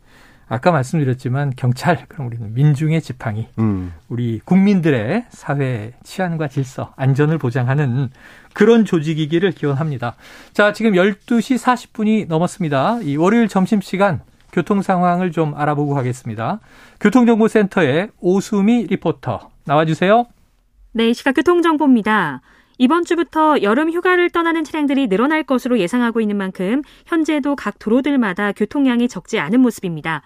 아까 0.48 0.72
말씀드렸지만 0.72 1.54
경찰 1.56 2.06
그럼 2.08 2.28
우리는 2.28 2.54
민중의 2.54 3.02
지팡이 3.02 3.48
음. 3.60 3.94
우리 4.10 4.40
국민들의 4.44 5.26
사회 5.30 5.94
치안과 6.04 6.48
질서 6.48 6.94
안전을 6.98 7.38
보장하는 7.38 8.10
그런 8.54 8.86
조직이기를 8.86 9.52
기원합니다. 9.52 10.16
자 10.54 10.74
지금 10.74 10.94
12시 10.94 11.58
40분이 11.58 12.28
넘었습니다. 12.28 13.02
이 13.02 13.16
월요일 13.16 13.48
점심시간 13.48 14.22
교통 14.56 14.82
상황을 14.82 15.34
좀 15.34 15.54
알아보고 15.54 15.94
가겠습니다. 15.94 16.62
교통정보센터의 17.02 18.10
오수미 18.22 18.88
리포터 18.90 19.50
나와주세요. 19.66 20.28
네, 20.94 21.12
시각 21.12 21.34
교통정보입니다. 21.34 22.40
이번 22.78 23.04
주부터 23.04 23.62
여름 23.62 23.92
휴가를 23.92 24.30
떠나는 24.30 24.64
차량들이 24.64 25.08
늘어날 25.08 25.44
것으로 25.44 25.78
예상하고 25.78 26.22
있는 26.22 26.38
만큼 26.38 26.84
현재도 27.06 27.58
각 27.58 27.80
도로들마다 27.80 28.54
교통량이 28.54 29.10
적지 29.10 29.40
않은 29.40 29.60
모습입니다. 29.60 30.22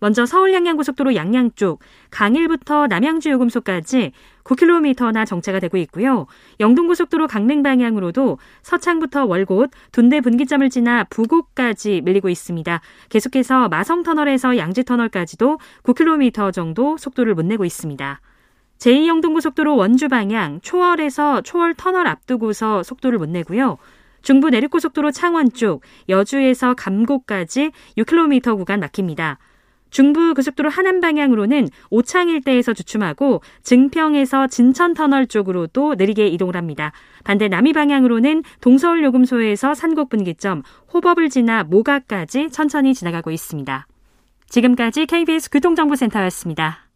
먼저 0.00 0.26
서울 0.26 0.54
양양고속도로 0.54 1.14
양양 1.14 1.52
쪽 1.56 1.80
강일부터 2.10 2.86
남양주 2.86 3.30
요금소까지 3.30 4.12
9km나 4.44 5.26
정체가 5.26 5.60
되고 5.60 5.76
있고요. 5.78 6.26
영동고속도로 6.60 7.26
강릉 7.26 7.62
방향으로도 7.62 8.38
서창부터 8.62 9.26
월곶, 9.26 9.70
둔대 9.92 10.20
분기점을 10.20 10.68
지나 10.70 11.04
부곡까지 11.04 12.02
밀리고 12.04 12.28
있습니다. 12.28 12.80
계속해서 13.08 13.68
마성터널에서 13.68 14.56
양지터널까지도 14.56 15.58
9km 15.82 16.52
정도 16.52 16.96
속도를 16.96 17.34
못 17.34 17.44
내고 17.44 17.64
있습니다. 17.64 18.20
제2영동고속도로 18.78 19.76
원주 19.76 20.08
방향 20.08 20.60
초월에서 20.60 21.40
초월 21.42 21.74
터널 21.74 22.06
앞두고서 22.06 22.84
속도를 22.84 23.18
못 23.18 23.28
내고요. 23.28 23.76
중부 24.22 24.50
내륙고속도로 24.50 25.10
창원 25.10 25.50
쪽 25.52 25.82
여주에서 26.08 26.74
감곡까지 26.74 27.72
6km 27.96 28.56
구간 28.56 28.80
막힙니다. 28.80 29.38
중부 29.90 30.34
고속도로 30.34 30.68
하남 30.68 31.00
방향으로는 31.00 31.68
오창 31.90 32.28
일대에서 32.28 32.72
주춤하고 32.72 33.42
증평에서 33.62 34.46
진천 34.48 34.94
터널 34.94 35.26
쪽으로도 35.26 35.94
느리게 35.96 36.28
이동을 36.28 36.56
합니다. 36.56 36.92
반대 37.24 37.48
남이 37.48 37.72
방향으로는 37.72 38.42
동서울 38.60 39.02
요금소에서 39.04 39.74
산곡 39.74 40.08
분기점, 40.08 40.62
호법을 40.92 41.30
지나 41.30 41.64
모가까지 41.64 42.50
천천히 42.50 42.94
지나가고 42.94 43.30
있습니다. 43.30 43.86
지금까지 44.48 45.06
KBS 45.06 45.50
교통정보센터였습니다. 45.50 46.88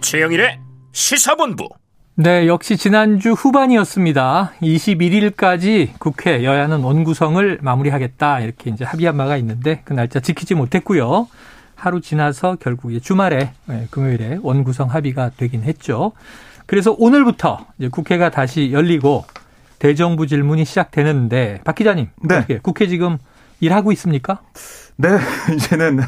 최영일의 0.00 0.60
시사본부 0.92 1.68
네, 2.16 2.46
역시 2.46 2.76
지난주 2.76 3.32
후반이었습니다. 3.32 4.52
21일까지 4.62 5.88
국회 5.98 6.44
여야는 6.44 6.80
원구성을 6.84 7.58
마무리하겠다 7.60 8.38
이렇게 8.38 8.70
이제 8.70 8.84
합의한 8.84 9.16
바가 9.16 9.36
있는데 9.38 9.82
그 9.84 9.94
날짜 9.94 10.20
지키지 10.20 10.54
못했고요. 10.54 11.26
하루 11.74 12.00
지나서 12.00 12.56
결국 12.60 12.92
이제 12.92 13.00
주말에 13.00 13.50
네, 13.66 13.88
금요일에 13.90 14.38
원구성 14.42 14.90
합의가 14.90 15.32
되긴 15.36 15.64
했죠. 15.64 16.12
그래서 16.66 16.94
오늘부터 16.96 17.66
이제 17.80 17.88
국회가 17.88 18.30
다시 18.30 18.70
열리고 18.70 19.24
대정부 19.80 20.28
질문이 20.28 20.64
시작되는데 20.64 21.62
박 21.64 21.74
기자님, 21.74 22.10
네. 22.22 22.36
어떻게 22.36 22.58
국회 22.58 22.86
지금 22.86 23.18
일하고 23.58 23.90
있습니까? 23.90 24.40
네, 24.98 25.08
이제는 25.56 25.98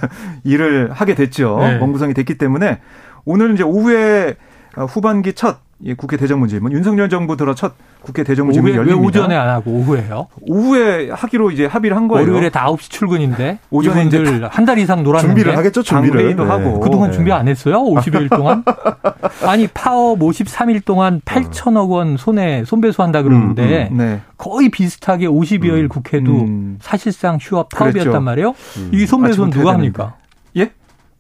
일을 0.45 0.93
하게 0.93 1.17
됐죠. 1.17 1.59
네. 1.59 1.79
원구성이 1.79 2.15
됐기 2.15 2.39
때문에 2.39 2.79
오늘 3.25 3.55
이제 3.55 3.65
오후에 3.65 4.37
후반기 4.85 5.33
첫 5.33 5.59
예, 5.85 5.95
국회 5.95 6.17
대정문 6.17 6.49
질문 6.49 6.73
윤석열 6.73 7.11
정부 7.11 7.37
들어 7.37 7.55
첫 7.55 7.75
국회 8.01 8.25
대정문 8.25 8.55
질문이 8.55 8.75
열립니다. 8.77 8.99
왜 8.99 9.07
오전에 9.07 9.37
안 9.37 9.49
하고 9.49 9.73
오후에요? 9.73 10.29
오후에 10.41 11.11
하기로 11.11 11.51
이제 11.51 11.67
합의를 11.67 11.97
한 11.97 12.09
거예요. 12.09 12.27
월요일에 12.27 12.49
다 12.49 12.67
9시 12.67 12.91
출근인데 12.91 13.59
오전에 13.71 14.05
이분들 14.05 14.49
한달 14.49 14.79
이상 14.79 15.03
놀았는데 15.03 15.35
준비를 15.35 15.59
하겠죠. 15.59 15.83
준비를 15.83 16.35
네. 16.35 16.43
하고 16.43 16.81
그동안 16.81 17.11
네. 17.11 17.17
준비 17.17 17.33
안 17.33 17.47
했어요? 17.47 17.83
50여일 17.83 18.31
동안? 18.31 18.65
아니 19.45 19.67
파업 19.67 20.19
53일 20.21 20.85
동안 20.85 21.21
8천억 21.27 21.91
원 21.91 22.17
손에 22.17 22.65
손배소한다 22.65 23.23
그러는데 23.23 23.89
음, 23.91 23.93
음, 23.93 23.99
네. 23.99 24.21
거의 24.39 24.71
비슷하게 24.71 25.27
50여일 25.27 25.83
음, 25.83 25.89
국회도 25.89 26.33
음. 26.33 26.79
사실상 26.81 27.37
휴업 27.39 27.69
파업이었단 27.69 28.05
그랬죠. 28.05 28.21
말이에요. 28.21 28.55
음. 28.79 28.91
이 28.95 29.05
손배소는 29.05 29.51
누가 29.51 29.75
합니까? 29.75 30.15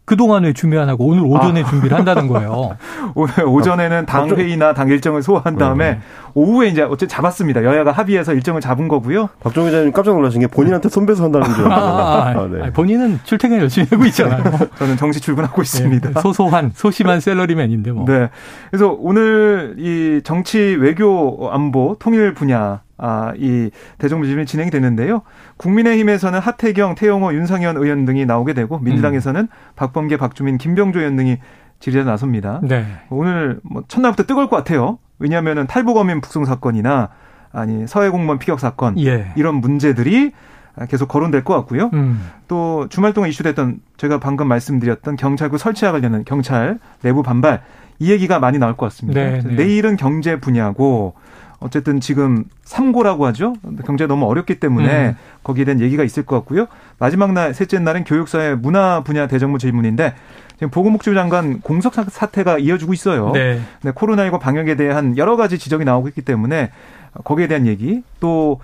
예? 0.06 0.16
그동안 0.16 0.44
에 0.44 0.52
준비 0.52 0.78
안 0.78 0.88
하고 0.88 1.06
오늘 1.06 1.24
오전에 1.24 1.62
아. 1.62 1.66
준비를 1.66 1.98
한다는 1.98 2.28
거예요. 2.28 2.76
오늘 3.14 3.44
오전에는 3.44 4.06
당 4.06 4.30
회의나 4.30 4.72
당 4.72 4.88
일정을 4.88 5.22
소화한 5.22 5.56
다음에 5.56 5.90
네. 5.90 6.00
오후에 6.34 6.68
이제 6.68 6.82
어쨌든 6.82 7.08
잡았습니다. 7.08 7.64
여야가 7.64 7.92
합의해서 7.92 8.32
일정을 8.32 8.60
잡은 8.60 8.88
거고요. 8.88 9.28
박종희 9.40 9.70
기자님 9.70 9.92
깜짝 9.92 10.14
놀라신 10.14 10.40
게 10.40 10.46
본인한테 10.46 10.88
손배소 10.88 11.24
한다는 11.24 11.52
줄. 11.54 11.66
아, 11.72 11.76
아, 11.76 12.28
아, 12.28 12.48
네. 12.50 12.72
본인은 12.72 13.20
출퇴근 13.24 13.58
열심히 13.58 13.88
하고 13.90 14.04
있잖아요. 14.06 14.44
저는 14.78 14.96
정시 14.96 15.20
출근하고 15.20 15.60
있습니다. 15.60 16.10
네, 16.10 16.20
소소한 16.20 16.70
소심한 16.74 17.20
셀러리맨인데 17.20 17.92
뭐. 17.92 18.04
네. 18.06 18.30
그래서 18.70 18.96
오늘 18.98 19.74
이 19.78 20.20
정치 20.22 20.58
외교 20.58 21.50
안보 21.50 21.96
통일 21.98 22.32
분야 22.34 22.80
아, 22.98 23.32
이 23.36 23.70
대정부 23.98 24.26
질문이 24.26 24.46
진행이 24.46 24.70
되는데요. 24.70 25.22
국민의힘에서는 25.58 26.38
하태경, 26.38 26.94
태영호, 26.94 27.34
윤상현 27.34 27.76
의원 27.76 28.04
등이 28.04 28.24
나오게 28.24 28.54
되고 28.54 28.78
민주당에서는 28.78 29.40
음. 29.42 29.48
박범계, 29.76 30.16
박주민, 30.16 30.58
김병조 30.58 31.00
의원 31.00 31.16
등이 31.16 31.38
질의에 31.80 32.04
나섭니다. 32.04 32.60
네. 32.62 32.86
오늘 33.10 33.60
뭐 33.62 33.84
첫날부터 33.86 34.24
뜨거울 34.24 34.48
것 34.48 34.56
같아요. 34.56 34.98
왜냐하면은 35.18 35.66
탈북어민 35.66 36.20
북송 36.20 36.44
사건이나 36.44 37.10
아니 37.52 37.86
서해 37.86 38.10
공무원 38.10 38.38
피격 38.38 38.60
사건 38.60 38.98
예. 38.98 39.32
이런 39.36 39.56
문제들이 39.56 40.32
계속 40.88 41.08
거론될 41.08 41.44
것 41.44 41.54
같고요. 41.54 41.90
음. 41.94 42.20
또 42.48 42.86
주말 42.88 43.14
동안 43.14 43.30
이슈됐던 43.30 43.80
제가 43.96 44.20
방금 44.20 44.46
말씀드렸던 44.48 45.16
경찰국 45.16 45.58
설치와 45.58 45.92
관련된 45.92 46.24
경찰 46.24 46.78
내부 47.02 47.22
반발 47.22 47.62
이 47.98 48.10
얘기가 48.10 48.38
많이 48.40 48.58
나올 48.58 48.76
것 48.76 48.86
같습니다. 48.86 49.20
네, 49.20 49.40
네. 49.42 49.54
내일은 49.54 49.96
경제 49.96 50.38
분야고 50.38 51.14
어쨌든 51.58 52.00
지금 52.00 52.44
삼고라고 52.64 53.26
하죠. 53.26 53.54
경제 53.86 54.06
너무 54.06 54.26
어렵기 54.26 54.60
때문에 54.60 55.08
음. 55.08 55.16
거기에 55.42 55.64
대한 55.64 55.80
얘기가 55.80 56.04
있을 56.04 56.24
것 56.24 56.36
같고요. 56.36 56.66
마지막 56.98 57.32
날 57.32 57.54
셋째 57.54 57.78
날은 57.78 58.04
교육사회 58.04 58.54
문화 58.54 59.02
분야 59.02 59.26
대정부 59.26 59.58
질문인데 59.58 60.14
지금 60.54 60.70
보건복지부 60.70 61.14
장관 61.14 61.60
공석 61.60 61.94
사태가 61.94 62.58
이어지고 62.58 62.92
있어요. 62.92 63.32
네. 63.32 63.60
네, 63.82 63.90
코로나19 63.92 64.40
방역에 64.40 64.74
대한 64.74 65.16
여러 65.16 65.36
가지 65.36 65.58
지적이 65.58 65.84
나오고 65.84 66.08
있기 66.08 66.22
때문에 66.22 66.70
거기에 67.24 67.46
대한 67.46 67.66
얘기 67.66 68.02
또 68.20 68.60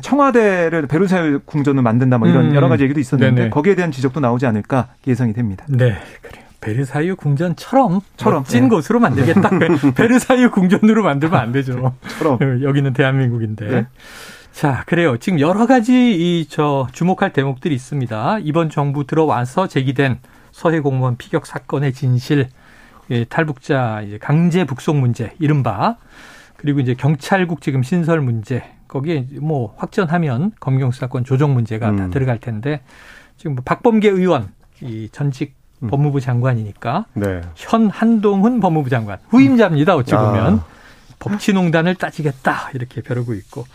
청와대를 0.00 0.86
베르사유 0.86 1.40
궁전을 1.44 1.82
만든다 1.82 2.18
뭐 2.18 2.28
이런 2.28 2.50
음. 2.50 2.54
여러 2.54 2.68
가지 2.68 2.84
얘기도 2.84 3.00
있었는데 3.00 3.34
네네. 3.34 3.50
거기에 3.50 3.74
대한 3.74 3.92
지적도 3.92 4.20
나오지 4.20 4.46
않을까 4.46 4.88
예상이 5.06 5.32
됩니다. 5.32 5.64
네, 5.68 5.96
그래요. 6.22 6.44
베르사유 6.62 7.16
궁전처럼 7.16 8.00
처럼 8.16 8.44
찐 8.44 8.62
네. 8.64 8.68
곳으로 8.70 9.00
만들겠다. 9.00 9.50
베르사유 9.94 10.50
궁전으로 10.50 11.02
만들면 11.02 11.38
안 11.38 11.52
되죠. 11.52 11.94
처럼. 12.18 12.62
여기는 12.62 12.92
대한민국인데. 12.94 13.68
네. 13.68 13.86
자, 14.52 14.84
그래요. 14.86 15.16
지금 15.18 15.40
여러 15.40 15.66
가지 15.66 15.92
이 16.14 16.46
저 16.48 16.86
주목할 16.92 17.32
대목들이 17.32 17.74
있습니다. 17.74 18.38
이번 18.42 18.70
정부 18.70 19.06
들어와서 19.06 19.66
제기된 19.66 20.20
서해 20.52 20.80
공무원 20.80 21.16
피격 21.16 21.46
사건의 21.46 21.92
진실, 21.92 22.48
예, 23.10 23.24
탈북자 23.24 24.02
이제 24.02 24.18
강제 24.18 24.64
북송 24.64 25.00
문제, 25.00 25.34
이른바 25.40 25.96
그리고 26.56 26.78
이제 26.80 26.94
경찰국 26.94 27.60
지금 27.62 27.82
신설 27.82 28.20
문제, 28.20 28.62
거기에 28.86 29.26
뭐 29.40 29.74
확전하면 29.78 30.52
검경 30.60 30.90
수사권 30.92 31.24
조정 31.24 31.54
문제가 31.54 31.90
음. 31.90 31.96
다 31.96 32.10
들어갈 32.10 32.38
텐데 32.38 32.82
지금 33.36 33.54
뭐 33.56 33.64
박범계 33.64 34.10
의원 34.10 34.52
이 34.82 35.08
전직 35.10 35.54
음. 35.82 35.88
법무부 35.88 36.20
장관이니까 36.20 37.06
네. 37.14 37.40
현 37.56 37.88
한동훈 37.88 38.60
법무부 38.60 38.90
장관 38.90 39.18
후임자입니다. 39.28 39.96
어찌 39.96 40.12
보면 40.12 40.58
아. 40.58 40.64
법치농단을 41.18 41.94
따지겠다 41.94 42.70
이렇게 42.74 43.00
벼르고 43.00 43.34
있고 43.34 43.66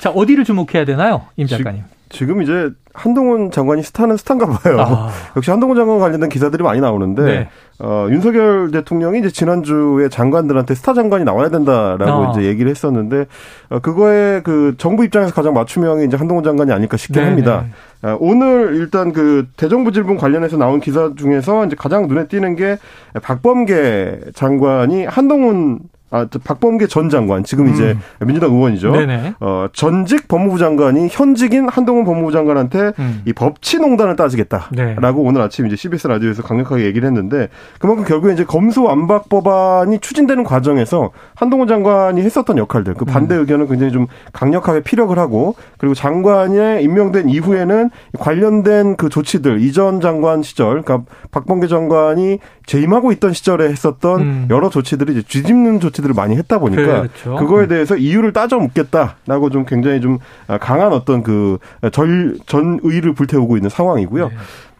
자 0.00 0.10
어디를 0.10 0.44
주목해야 0.44 0.84
되나요, 0.84 1.26
임 1.36 1.46
작가님? 1.46 1.84
지금 2.08 2.42
이제 2.42 2.70
한동훈 2.94 3.50
장관이 3.50 3.82
스타는 3.82 4.16
스타인가 4.16 4.46
봐요. 4.46 4.80
아. 4.80 5.10
역시 5.36 5.50
한동훈 5.50 5.76
장관 5.76 5.98
관련된 5.98 6.28
기사들이 6.28 6.62
많이 6.62 6.80
나오는데 6.80 7.22
네. 7.22 7.48
어, 7.78 8.06
윤석열 8.10 8.70
대통령이 8.70 9.18
이제 9.18 9.28
지난주에 9.28 10.08
장관들한테 10.08 10.74
스타 10.74 10.94
장관이 10.94 11.24
나와야 11.24 11.50
된다라고 11.50 12.28
아. 12.28 12.30
이제 12.30 12.44
얘기를 12.44 12.70
했었는데 12.70 13.26
어, 13.68 13.78
그거에 13.80 14.40
그 14.42 14.74
정부 14.78 15.04
입장에서 15.04 15.34
가장 15.34 15.52
맞춤형이 15.52 16.06
이제 16.06 16.16
한동훈 16.16 16.42
장관이 16.42 16.72
아닐까 16.72 16.96
싶긴 16.96 17.22
네 17.22 17.28
합니다. 17.28 17.66
네. 18.02 18.10
어, 18.10 18.16
오늘 18.20 18.76
일단 18.76 19.12
그 19.12 19.46
대정부 19.56 19.92
질문 19.92 20.16
관련해서 20.16 20.56
나온 20.56 20.80
기사 20.80 21.12
중에서 21.16 21.66
이제 21.66 21.76
가장 21.76 22.06
눈에 22.06 22.28
띄는 22.28 22.56
게 22.56 22.78
박범계 23.20 24.20
장관이 24.34 25.04
한동훈 25.04 25.80
아, 26.10 26.24
박범계 26.44 26.86
전 26.86 27.10
장관, 27.10 27.42
지금 27.42 27.68
이제 27.68 27.96
음. 28.20 28.26
민주당 28.26 28.52
의원이죠. 28.52 28.92
네네. 28.92 29.34
어, 29.40 29.66
전직 29.72 30.28
법무부 30.28 30.56
장관이 30.56 31.08
현직인 31.10 31.68
한동훈 31.68 32.04
법무부 32.04 32.30
장관한테 32.30 32.92
음. 33.00 33.22
이 33.24 33.32
법치농단을 33.32 34.14
따지겠다라고 34.14 34.72
네. 34.76 34.96
오늘 35.16 35.40
아침 35.40 35.66
이제 35.66 35.74
CBS 35.74 36.06
라디오에서 36.06 36.44
강력하게 36.44 36.84
얘기를 36.84 37.08
했는데 37.08 37.48
그만큼 37.80 38.04
결국에 38.04 38.32
이제 38.32 38.44
검수완박 38.44 39.28
법안이 39.28 39.98
추진되는 39.98 40.44
과정에서 40.44 41.10
한동훈 41.34 41.66
장관이 41.66 42.22
했었던 42.22 42.56
역할들, 42.56 42.94
그 42.94 43.04
반대 43.04 43.34
음. 43.34 43.40
의견을 43.40 43.66
굉장히 43.66 43.92
좀 43.92 44.06
강력하게 44.32 44.80
피력을 44.80 45.18
하고 45.18 45.56
그리고 45.76 45.94
장관이 45.94 46.84
임명된 46.84 47.28
이후에는 47.28 47.90
관련된 48.16 48.94
그 48.94 49.08
조치들 49.08 49.60
이전 49.60 50.00
장관 50.00 50.44
시절, 50.44 50.82
그러니까 50.82 51.02
박범계 51.32 51.66
장관이 51.66 52.38
재임하고 52.66 53.12
있던 53.12 53.32
시절에 53.32 53.68
했었던 53.68 54.20
음. 54.20 54.46
여러 54.50 54.68
조치들이 54.68 55.12
이제 55.12 55.22
뒤집는 55.22 55.80
조치들을 55.80 56.14
많이 56.14 56.36
했다 56.36 56.58
보니까 56.58 56.82
그렇죠. 56.82 57.36
그거에 57.36 57.64
음. 57.64 57.68
대해서 57.68 57.96
이유를 57.96 58.32
따져 58.32 58.58
묻겠다라고 58.58 59.50
좀 59.50 59.64
굉장히 59.64 60.00
좀 60.00 60.18
강한 60.60 60.92
어떤 60.92 61.22
그 61.22 61.58
전, 61.92 62.38
전의를 62.46 63.14
불태우고 63.14 63.56
있는 63.56 63.70
상황이고요. 63.70 64.28
네. 64.28 64.34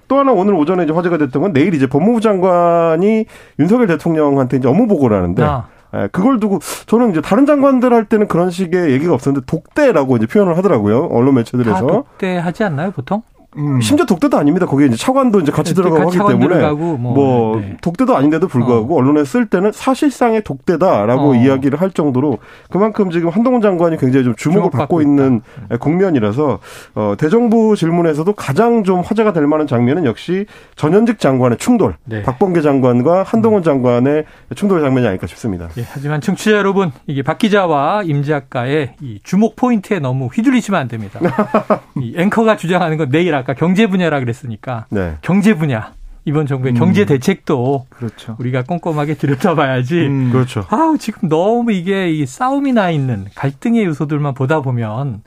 또 0.09 0.19
하나 0.19 0.33
오늘 0.33 0.55
오전에 0.55 0.85
이제 0.85 0.93
화제가 0.93 1.19
됐던 1.19 1.43
건 1.43 1.53
내일 1.53 1.75
이제 1.75 1.87
법무부 1.87 2.21
장관이 2.21 3.25
윤석열 3.59 3.87
대통령한테 3.87 4.59
이제 4.59 4.69
업무 4.69 4.87
보고를 4.87 5.17
하는데 5.17 5.43
아. 5.43 5.67
예, 5.95 6.09
그걸 6.11 6.41
두고 6.41 6.59
저는 6.87 7.11
이제 7.11 7.21
다른 7.21 7.47
장관들 7.47 7.93
할 7.93 8.07
때는 8.07 8.27
그런 8.29 8.51
식의 8.51 8.91
얘기가 8.91 9.15
없었는데 9.15 9.47
독대라고 9.47 10.17
이제 10.17 10.27
표현을 10.27 10.57
하더라고요 10.57 11.09
언론 11.11 11.37
매체들에서 11.37 11.87
독대하지 11.87 12.65
않나요 12.65 12.91
보통? 12.91 13.23
음. 13.57 13.81
심지어 13.81 14.05
독대도 14.07 14.37
아닙니다. 14.37 14.67
거기에 14.67 14.87
이제 14.87 14.97
차관도 14.97 15.41
이제 15.41 15.53
같이 15.53 15.75
들어가고 15.75 16.11
하기 16.11 16.19
때문에 16.19 16.55
들어가고 16.55 16.97
뭐, 16.97 17.15
뭐 17.15 17.61
네. 17.61 17.77
독대도 17.81 18.17
아닌데도 18.17 18.49
불구하고 18.49 18.95
어. 18.95 18.99
언론에 18.99 19.25
쓸 19.25 19.47
때는 19.47 19.73
사실상의 19.73 20.43
독대다라고 20.43 21.31
어. 21.31 21.35
이야기를 21.35 21.81
할 21.81 21.91
정도로 21.91 22.39
그만큼 22.71 23.11
지금 23.11 23.31
한동훈 23.31 23.61
장관이 23.61 23.97
굉장히 23.97 24.25
좀 24.25 24.35
주목을 24.35 24.71
받고 24.71 25.01
있는 25.01 25.41
있다. 25.69 25.77
국면이라서 25.79 26.59
어, 26.95 27.15
대정부 27.19 27.77
질문에서도 27.77 28.33
가장 28.35 28.85
좀 28.85 29.01
화제가 29.01 29.33
될 29.33 29.47
만한 29.47 29.67
장면은 29.67 30.05
역시 30.05 30.47
전현직 30.77 31.19
장관의 31.19 31.59
충돌, 31.59 31.97
네. 32.05 32.23
박범계 32.23 32.61
장관과 32.61 33.23
한동훈 33.23 33.61
음. 33.61 33.63
장관의 33.63 34.25
충돌 34.55 34.81
장면이 34.81 35.07
아닐까 35.07 35.27
싶습니다. 35.27 35.69
예, 35.79 35.85
하지만 35.89 36.21
청취자 36.21 36.53
여러분 36.53 36.93
이게 37.07 37.23
박 37.23 37.39
기자와 37.39 38.03
임 38.05 38.23
작가의 38.23 38.95
이 39.01 39.21
주목 39.23 39.57
포인트에 39.57 39.99
너무 39.99 40.27
휘둘리시면 40.27 40.81
안 40.81 40.89
됩니다. 40.89 41.21
이 41.97 42.15
앵커가 42.17 42.57
주장하는 42.57 42.97
건 42.97 43.11
내일 43.11 43.35
아까 43.35 43.46
경제 43.55 43.87
분야라 43.87 44.21
그랬으니까 44.21 44.87
네. 44.91 45.17
경제 45.23 45.55
분야 45.55 45.93
이번 46.25 46.47
정부의 46.47 46.75
음. 46.75 46.79
경제 46.79 47.05
대책도 47.05 47.87
그렇죠. 47.89 48.37
우리가 48.39 48.65
꼼꼼하게 48.65 49.15
들여다봐야지. 49.15 50.07
음. 50.07 50.31
그렇죠. 50.33 50.65
아 50.71 50.95
지금 50.99 51.29
너무 51.29 51.73
이게 51.73 52.11
이 52.11 52.27
싸움이 52.27 52.73
나 52.73 52.91
있는 52.91 53.27
갈등의 53.35 53.85
요소들만 53.85 54.35
보다 54.35 54.61
보면 54.61 55.23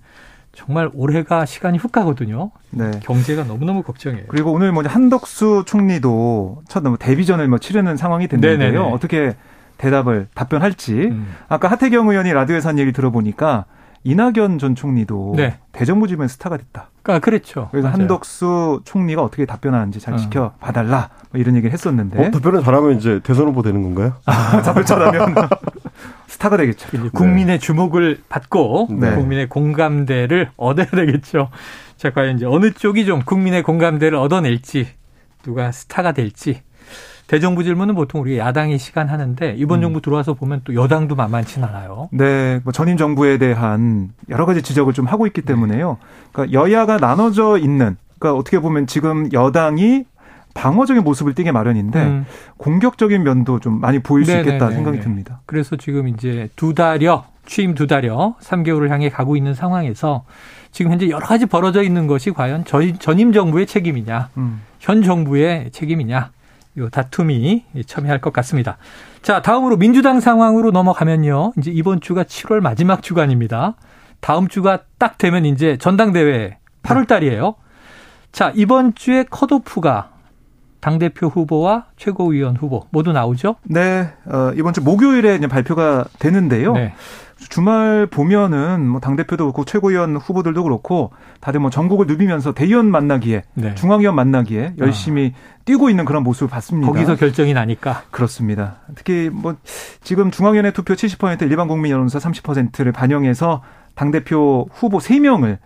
정말 0.51 0.89
올해가 0.93 1.45
시간이 1.45 1.77
훅 1.77 1.93
가거든요. 1.93 2.51
네. 2.71 2.91
경제가 3.01 3.45
너무너무 3.45 3.81
걱정이에요. 3.81 4.25
그리고 4.27 4.51
오늘 4.51 4.73
뭐 4.73 4.83
한덕수 4.85 5.63
총리도 5.65 6.63
첫뭐 6.67 6.97
데뷔전을 6.97 7.47
뭐 7.47 7.59
치르는 7.59 7.95
상황이 7.95 8.27
됐는데요. 8.27 8.57
네네네. 8.57 8.77
어떻게 8.77 9.35
대답을 9.77 10.27
답변할지. 10.33 10.93
음. 10.93 11.33
아까 11.47 11.69
하태경 11.69 12.09
의원이 12.09 12.33
라디오에서 12.33 12.67
한 12.67 12.77
얘기 12.77 12.91
들어보니까 12.91 13.65
이낙연 14.03 14.59
전 14.59 14.75
총리도 14.75 15.35
네. 15.37 15.57
대정부 15.71 16.07
질문 16.07 16.27
스타가 16.27 16.57
됐다. 16.57 16.88
아, 17.03 17.19
그렇죠. 17.19 17.69
그래서 17.71 17.87
맞아요. 17.87 18.01
한덕수 18.01 18.81
총리가 18.85 19.23
어떻게 19.23 19.45
답변하는지 19.45 19.99
잘 19.99 20.13
어. 20.13 20.17
지켜 20.17 20.53
봐달라. 20.59 21.09
뭐 21.31 21.39
이런 21.39 21.55
얘기를 21.55 21.71
했었는데. 21.71 22.27
어, 22.27 22.31
답변을 22.31 22.63
잘하면 22.63 22.97
이제 22.97 23.19
대선 23.23 23.47
후보 23.47 23.61
되는 23.61 23.81
건가요? 23.83 24.13
아, 24.25 24.61
답변 24.61 24.85
잘하면 24.85 25.35
스타가 26.27 26.57
되겠죠. 26.57 26.87
국민의 27.11 27.55
네. 27.55 27.59
주목을 27.59 28.21
받고 28.29 28.87
네. 28.91 29.15
국민의 29.15 29.49
공감대를 29.49 30.51
얻어야 30.57 30.85
되겠죠. 30.87 31.49
자, 31.97 32.11
과연 32.11 32.37
이제 32.37 32.45
어느 32.45 32.71
쪽이 32.71 33.05
좀 33.05 33.21
국민의 33.23 33.63
공감대를 33.63 34.17
얻어낼지 34.17 34.87
누가 35.43 35.71
스타가 35.71 36.11
될지 36.11 36.61
대정부 37.29 37.63
질문은 37.63 37.93
보통 37.93 38.21
우리 38.21 38.39
야당이 38.39 38.79
시간 38.79 39.07
하는데 39.07 39.53
이번 39.55 39.79
음. 39.79 39.81
정부 39.83 40.01
들어와서 40.01 40.33
보면 40.33 40.61
또 40.63 40.73
여당도 40.73 41.13
만만치 41.15 41.61
않아요. 41.61 42.09
네, 42.11 42.59
뭐 42.63 42.73
전임 42.73 42.97
정부에 42.97 43.37
대한 43.37 44.09
여러 44.29 44.47
가지 44.47 44.63
지적을 44.63 44.93
좀 44.93 45.05
하고 45.05 45.27
있기 45.27 45.43
때문에요. 45.43 45.97
그러니까 46.31 46.59
여야가 46.59 46.97
나눠져 46.97 47.59
있는 47.59 47.97
그러니까 48.17 48.39
어떻게 48.39 48.57
보면 48.57 48.87
지금 48.87 49.31
여당이 49.31 50.05
방어적인 50.55 51.03
모습을 51.03 51.35
띠게 51.35 51.51
마련인데 51.51 52.03
음. 52.03 52.25
공격적인 52.57 53.21
면도 53.21 53.59
좀 53.59 53.79
많이 53.79 53.99
보일 53.99 54.25
수 54.25 54.31
네네네네. 54.31 54.55
있겠다 54.55 54.71
생각이 54.71 54.99
듭니다. 54.99 55.41
그래서 55.45 55.75
지금 55.75 56.07
이제 56.07 56.49
두 56.55 56.73
달여 56.73 57.25
취임 57.45 57.75
두 57.75 57.85
달여 57.85 58.37
3개월을 58.41 58.89
향해 58.89 59.09
가고 59.09 59.37
있는 59.37 59.53
상황에서 59.53 60.23
지금 60.71 60.91
현재 60.91 61.07
여러 61.09 61.27
가지 61.27 61.45
벌어져 61.45 61.83
있는 61.83 62.07
것이 62.07 62.31
과연 62.31 62.65
전임 62.65 63.33
정부의 63.33 63.67
책임이냐, 63.67 64.29
음. 64.37 64.61
현 64.79 65.03
정부의 65.03 65.69
책임이냐 65.71 66.31
요 66.77 66.89
다툼이 66.89 67.65
첨예할 67.85 68.21
것 68.21 68.31
같습니다. 68.33 68.77
자, 69.21 69.41
다음으로 69.41 69.77
민주당 69.77 70.19
상황으로 70.19 70.71
넘어가면요. 70.71 71.53
이제 71.57 71.71
이번 71.71 71.99
주가 71.99 72.23
7월 72.23 72.61
마지막 72.61 73.01
주간입니다. 73.01 73.75
다음 74.19 74.47
주가 74.47 74.79
딱 74.97 75.17
되면 75.17 75.45
이제 75.45 75.77
전당대회 75.77 76.57
8월 76.83 77.07
달이에요. 77.07 77.55
자, 78.31 78.51
이번 78.55 78.93
주에 78.95 79.23
컷오프가 79.23 80.11
당대표 80.79 81.27
후보와 81.27 81.85
최고위원 81.97 82.55
후보 82.55 82.85
모두 82.91 83.11
나오죠? 83.11 83.55
네. 83.63 84.13
어, 84.25 84.51
이번 84.55 84.73
주 84.73 84.81
목요일에 84.81 85.39
발표가 85.47 86.05
되는데요. 86.19 86.73
네. 86.73 86.93
주말 87.49 88.05
보면은 88.07 88.87
뭐 88.87 88.99
당대표도 88.99 89.45
그렇고 89.45 89.65
최고위원 89.65 90.17
후보들도 90.17 90.63
그렇고 90.63 91.11
다들 91.39 91.59
뭐 91.59 91.69
전국을 91.69 92.05
누비면서 92.07 92.53
대의원 92.53 92.91
만나기에 92.91 93.43
네. 93.53 93.75
중앙위원 93.75 94.15
만나기에 94.15 94.73
열심히 94.77 95.33
아. 95.35 95.59
뛰고 95.65 95.89
있는 95.89 96.05
그런 96.05 96.23
모습을 96.23 96.49
봤습니다. 96.49 96.91
거기서 96.91 97.15
결정이 97.15 97.53
나니까. 97.53 98.03
그렇습니다. 98.11 98.77
특히 98.95 99.29
뭐 99.31 99.55
지금 100.01 100.31
중앙위원회 100.31 100.71
투표 100.71 100.93
70% 100.93 101.43
일반 101.43 101.67
국민 101.67 101.91
여론조사 101.91 102.29
30%를 102.29 102.91
반영해서 102.91 103.61
당대표 103.95 104.67
후보 104.71 104.97
3명을 104.97 105.57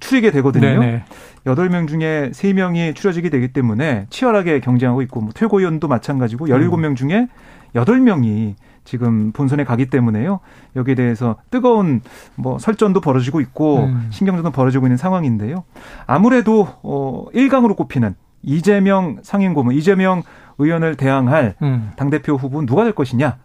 추리게 0.00 0.30
되거든요. 0.30 0.80
네네. 0.80 1.04
8명 1.46 1.88
중에 1.88 2.30
3명이 2.32 2.94
추려지게 2.94 3.30
되기 3.30 3.48
때문에 3.48 4.06
치열하게 4.10 4.60
경쟁하고 4.60 5.02
있고 5.02 5.20
뭐 5.20 5.32
최고위원도 5.34 5.88
마찬가지고 5.88 6.48
17명 6.48 6.90
음. 6.90 6.94
중에 6.94 7.28
8명이 7.74 8.54
지금 8.90 9.30
본선에 9.30 9.62
가기 9.62 9.86
때문에요. 9.86 10.40
여기에 10.74 10.96
대해서 10.96 11.36
뜨거운 11.50 12.00
뭐 12.34 12.58
설전도 12.58 13.00
벌어지고 13.00 13.40
있고 13.40 13.84
음. 13.84 14.08
신경전도 14.10 14.50
벌어지고 14.50 14.86
있는 14.86 14.96
상황인데요. 14.96 15.62
아무래도 16.08 16.66
어 16.82 17.26
1강으로 17.32 17.76
꼽히는 17.76 18.16
이재명 18.42 19.18
상임 19.22 19.54
고문, 19.54 19.74
이재명 19.76 20.22
의원을 20.58 20.96
대항할 20.96 21.54
음. 21.62 21.92
당대표 21.96 22.34
후보는 22.34 22.66
누가 22.66 22.82
될 22.82 22.92
것이냐. 22.92 23.36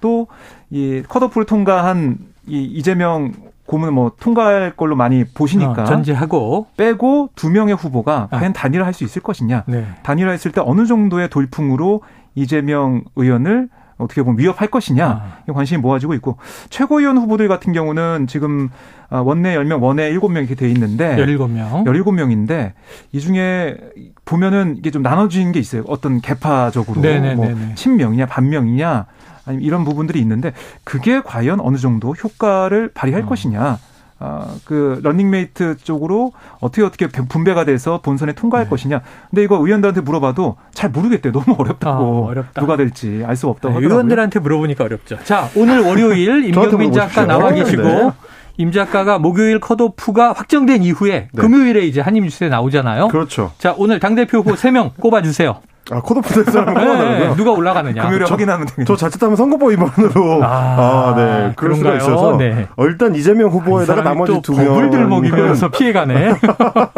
또 0.00 0.26
이 0.70 1.02
컷오프를 1.08 1.46
통과한 1.46 2.18
이 2.46 2.62
이재명 2.62 3.32
고문 3.66 3.92
뭐 3.94 4.12
통과할 4.20 4.74
걸로 4.76 4.96
많이 4.96 5.24
보시니까 5.24 5.82
어, 5.82 5.84
전제하고 5.84 6.66
빼고 6.76 7.30
두 7.34 7.50
명의 7.50 7.74
후보가 7.74 8.28
아. 8.30 8.38
과연 8.38 8.52
단일화 8.52 8.84
할 8.84 8.92
수 8.94 9.04
있을 9.04 9.22
것이냐. 9.22 9.64
네. 9.66 9.86
단일화 10.02 10.30
했을 10.32 10.52
때 10.52 10.60
어느 10.64 10.86
정도의 10.86 11.28
돌풍으로 11.30 12.02
이재명 12.34 13.04
의원을 13.16 13.68
어떻게 13.98 14.22
보면 14.22 14.38
위협할 14.38 14.68
것이냐 14.68 15.06
아. 15.46 15.52
관심이 15.52 15.80
모아지고 15.80 16.14
있고 16.14 16.38
최고위원 16.70 17.18
후보들 17.18 17.48
같은 17.48 17.72
경우는 17.72 18.26
지금 18.28 18.70
아, 19.10 19.18
원내 19.20 19.56
10명, 19.56 19.82
원내 19.82 20.12
7명 20.12 20.38
이렇게 20.38 20.54
돼 20.54 20.68
있는데 20.70 21.16
17명. 21.16 21.84
17명인데 21.84 22.72
이 23.12 23.20
중에 23.20 23.76
보면은 24.24 24.76
이게 24.76 24.90
좀 24.90 25.02
나눠진 25.02 25.52
게 25.52 25.60
있어요. 25.60 25.82
어떤 25.88 26.20
계파적으로 26.20 27.00
네네네네. 27.00 27.34
뭐 27.34 27.74
친명이냐 27.74 28.26
반명이냐 28.26 29.06
아니면 29.46 29.64
이런 29.64 29.84
부분들이 29.84 30.20
있는데 30.20 30.52
그게 30.84 31.20
과연 31.20 31.60
어느 31.60 31.76
정도 31.78 32.12
효과를 32.12 32.92
발휘할 32.94 33.22
어. 33.22 33.26
것이냐 33.26 33.60
아, 33.60 33.78
그 34.64 35.00
런닝메이트 35.02 35.76
쪽으로 35.84 36.32
어떻게 36.60 36.82
어떻게 36.82 37.06
분배가 37.06 37.64
돼서 37.64 38.00
본선에 38.02 38.32
통과할 38.32 38.66
네. 38.66 38.70
것이냐. 38.70 39.00
근데 39.30 39.42
이거 39.44 39.56
의원들한테 39.56 40.00
물어봐도 40.00 40.56
잘 40.72 40.90
모르겠대. 40.90 41.30
너무 41.30 41.54
어렵다고. 41.58 42.26
아, 42.26 42.30
어렵다. 42.30 42.60
누가 42.60 42.76
될지 42.76 43.22
알수 43.26 43.48
없다고 43.48 43.78
네. 43.80 43.86
의원들한테 43.86 44.40
물어보니까 44.40 44.84
어렵죠. 44.84 45.18
자, 45.24 45.48
오늘 45.56 45.80
월요일 45.80 46.44
임경민 46.50 46.92
작가 46.92 47.26
나와 47.26 47.52
계시고 47.52 48.12
임 48.56 48.72
작가가 48.72 49.20
목요일 49.20 49.60
컷오프가 49.60 50.32
확정된 50.32 50.82
이후에 50.82 51.28
네. 51.32 51.40
금요일에 51.40 51.86
이제 51.86 52.00
한입뉴스에 52.00 52.48
나오잖아요. 52.48 53.08
그렇죠. 53.08 53.52
자, 53.58 53.74
오늘 53.78 54.00
당대표 54.00 54.38
후보 54.38 54.54
3명 54.54 54.96
꼽아주세요. 55.00 55.60
아, 55.90 56.00
컷오프 56.00 56.34
된 56.34 56.44
꼽아달라고요? 56.44 57.28
네, 57.30 57.36
누가 57.36 57.52
올라가느냐. 57.52 58.02
금요일에 58.02 58.26
저, 58.26 58.34
확인하면 58.34 58.66
되겠네. 58.66 58.84
저 58.86 58.96
자칫하면 58.96 59.36
선거법 59.36 59.70
위반으로. 59.70 60.42
아, 60.44 60.48
아, 60.48 61.14
네. 61.16 61.52
그럴 61.56 61.78
그런가요? 61.78 62.00
수가 62.00 62.12
있어서. 62.12 62.36
네. 62.36 62.68
어, 62.76 62.84
일단 62.86 63.14
이재명 63.14 63.50
후보에다가 63.50 64.02
나머지 64.02 64.40
두 64.42 64.52
명. 64.54 64.66
법을 64.66 64.90
들먹이면서 64.90 65.68
피해가네. 65.72 66.34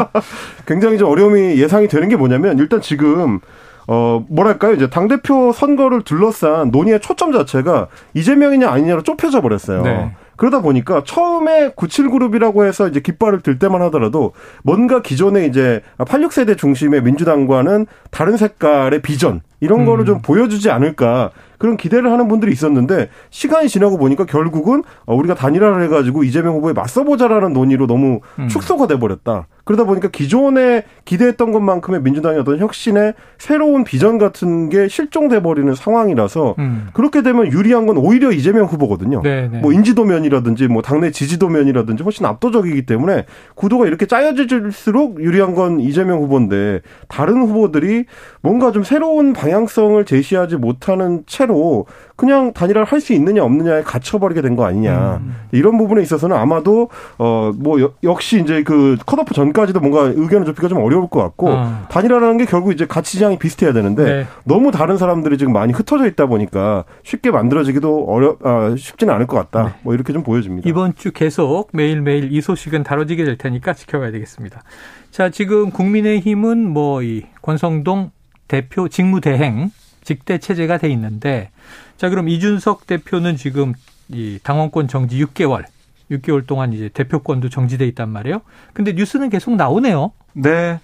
굉장히 0.67 0.99
좀 0.99 1.09
어려움이 1.09 1.57
예상이 1.59 1.89
되는 1.89 2.09
게 2.09 2.17
뭐냐면 2.17 2.59
일단 2.59 2.81
지금 2.81 3.41
어, 3.87 4.25
뭐랄까요. 4.29 4.75
이제 4.75 4.89
당대표 4.89 5.53
선거를 5.53 6.03
둘러싼 6.03 6.71
논의의 6.71 7.01
초점 7.01 7.33
자체가 7.33 7.89
이재명이냐 8.15 8.69
아니냐로 8.71 9.03
좁혀져 9.03 9.41
버렸어요. 9.41 9.83
네. 9.83 10.13
그러다 10.41 10.63
보니까 10.63 11.03
처음에 11.05 11.73
97그룹이라고 11.73 12.67
해서 12.67 12.89
이제 12.89 13.01
깃발을 13.01 13.43
들 13.43 13.59
때만 13.59 13.83
하더라도 13.83 14.33
뭔가 14.63 15.03
기존의 15.03 15.47
이제 15.47 15.83
86세대 15.99 16.57
중심의 16.57 17.03
민주당과는 17.03 17.87
다른 18.11 18.39
색깔의 18.39 19.03
비전 19.03 19.43
이런 19.61 19.85
거를 19.85 20.05
음. 20.05 20.07
좀 20.07 20.23
보여주지 20.23 20.71
않을까 20.71 21.31
그런 21.61 21.77
기대를 21.77 22.11
하는 22.11 22.27
분들이 22.27 22.53
있었는데 22.53 23.11
시간이 23.29 23.69
지나고 23.69 23.99
보니까 23.99 24.25
결국은 24.25 24.83
어, 25.05 25.15
우리가 25.15 25.35
단일화를 25.35 25.83
해가지고 25.85 26.25
이재명 26.25 26.55
후보에 26.55 26.73
맞서보자라는 26.73 27.53
논의로 27.53 27.87
너무 27.87 28.21
음. 28.39 28.49
축소가 28.49 28.87
돼버렸다. 28.87 29.47
그러다 29.65 29.85
보니까 29.85 30.09
기존에 30.09 30.85
기대했던 31.05 31.53
것만큼의 31.53 32.01
민주당의 32.01 32.41
어떤 32.41 32.59
혁신의 32.59 33.13
새로운 33.37 33.85
비전 33.85 34.17
같은 34.17 34.71
게 34.71 34.89
실종돼 34.89 35.43
버리는 35.43 35.73
상황이라서 35.75 36.55
음. 36.59 36.89
그렇게 36.95 37.21
되면 37.21 37.47
유리한 37.53 37.87
건 37.87 37.99
오히려 37.99 38.33
이재명 38.33 38.65
후보거든요. 38.65 39.21
네네. 39.21 39.49
네. 39.49 39.59
뭐 39.59 39.75
인지도면이라든지 39.75 40.67
뭐 40.67 40.81
당내 40.81 41.11
지지도면이라든지 41.11 42.03
훨씬 42.03 42.25
압도적이기 42.25 42.87
때문에 42.87 43.27
구도가 43.55 43.87
이렇게 43.87 44.07
짜여질수록 44.07 45.21
유리한 45.21 45.55
건 45.55 45.79
이재명 45.79 46.23
후보인데 46.23 46.81
다른 47.09 47.43
후보들이 47.43 48.07
뭔가 48.41 48.73
좀 48.73 48.83
새로운 48.83 49.35
방향 49.35 49.50
성을 49.69 50.05
제시하지 50.05 50.57
못하는 50.57 51.23
채로 51.27 51.87
그냥 52.17 52.53
단일화를 52.53 52.87
할 52.87 53.01
수 53.01 53.13
있느냐 53.15 53.43
없느냐에 53.45 53.83
갇혀버리게 53.83 54.43
된 54.43 54.57
거 54.57 54.65
아니냐. 54.67 55.21
음. 55.23 55.35
이런 55.53 55.79
부분에 55.79 56.03
있어서는 56.03 56.37
아마도 56.37 56.89
어 57.19 57.53
뭐 57.57 57.79
역시 58.05 58.41
이제 58.41 58.63
그 58.63 58.97
컷오프 59.07 59.33
전까지도 59.35 59.81
뭔가 59.81 60.03
의견을 60.15 60.45
좁히기가 60.47 60.69
좀 60.69 60.79
어려울 60.83 61.09
것 61.09 61.21
같고 61.23 61.49
어. 61.49 61.83
단일화라는 61.91 62.37
게 62.39 62.45
결국 62.45 62.73
이제 62.73 62.87
가치 62.87 63.17
지향이 63.19 63.39
비슷해야 63.39 63.73
되는데 63.73 64.05
네. 64.05 64.27
너무 64.45 64.71
다른 64.71 64.97
사람들이 64.99 65.39
지금 65.39 65.53
많이 65.53 65.73
흩어져 65.73 66.07
있다 66.07 66.27
보니까 66.27 66.85
쉽게 67.03 67.31
만들어지기도 67.31 68.05
어려 68.09 68.37
아, 68.45 68.75
쉽지는 68.77 69.15
않을 69.15 69.27
것 69.27 69.37
같다. 69.37 69.65
네. 69.65 69.71
뭐 69.83 69.95
이렇게 69.95 70.13
좀 70.13 70.23
보여집니다. 70.23 70.69
이번 70.69 70.95
주 70.95 71.13
계속 71.13 71.69
매일 71.73 72.03
매일 72.03 72.33
이 72.33 72.41
소식은 72.41 72.83
다뤄지게 72.83 73.25
될 73.25 73.37
테니까 73.39 73.73
지켜봐야 73.73 74.11
되겠습니다. 74.13 74.63
자, 75.11 75.31
지금 75.31 75.71
국민의힘은 75.71 76.69
뭐 76.69 77.03
이 77.03 77.23
권성동 77.43 78.11
대표 78.51 78.89
직무대행 78.89 79.71
직대 80.03 80.39
체제가 80.39 80.79
돼 80.79 80.89
있는데 80.89 81.51
자 81.97 82.09
그럼 82.09 82.29
이준석 82.29 82.85
대표는 82.89 83.37
지금 83.37 83.75
이 84.09 84.41
당원권 84.43 84.89
정지 84.89 85.25
6개월 85.25 85.65
6개월 86.11 86.45
동안 86.45 86.73
이제 86.73 86.89
대표권도 86.89 87.49
정지돼 87.49 87.87
있단 87.87 88.09
말이에요. 88.09 88.41
근데 88.73 88.93
뉴스는 88.93 89.31
계속 89.31 89.55
나오네요. 89.55 90.11
네. 90.33 90.81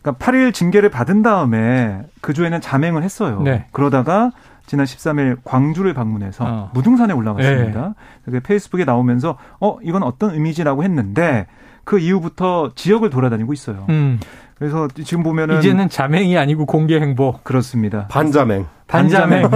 그러니까 0.00 0.24
8일 0.24 0.54
징계를 0.54 0.88
받은 0.88 1.20
다음에 1.20 2.00
그 2.22 2.32
주에는 2.32 2.62
자맹을 2.62 3.02
했어요. 3.02 3.42
네. 3.42 3.66
그러다가 3.72 4.30
지난 4.64 4.86
13일 4.86 5.36
광주를 5.44 5.92
방문해서 5.92 6.44
어. 6.46 6.70
무등산에 6.72 7.12
올라갔습니다. 7.12 7.94
네. 8.24 8.40
페이스북에 8.40 8.86
나오면서 8.86 9.36
어 9.60 9.76
이건 9.82 10.04
어떤 10.04 10.32
의미지라고 10.32 10.84
했는데 10.84 11.46
그 11.84 11.98
이후부터 11.98 12.72
지역을 12.74 13.10
돌아다니고 13.10 13.52
있어요. 13.52 13.84
음. 13.90 14.20
그래서 14.60 14.88
지금 15.04 15.22
보면은 15.22 15.58
이제는 15.58 15.88
자맹이 15.88 16.36
아니고 16.36 16.66
공개 16.66 17.00
행보 17.00 17.38
그렇습니다. 17.42 18.06
반자맹. 18.08 18.66
반자맹. 18.88 19.48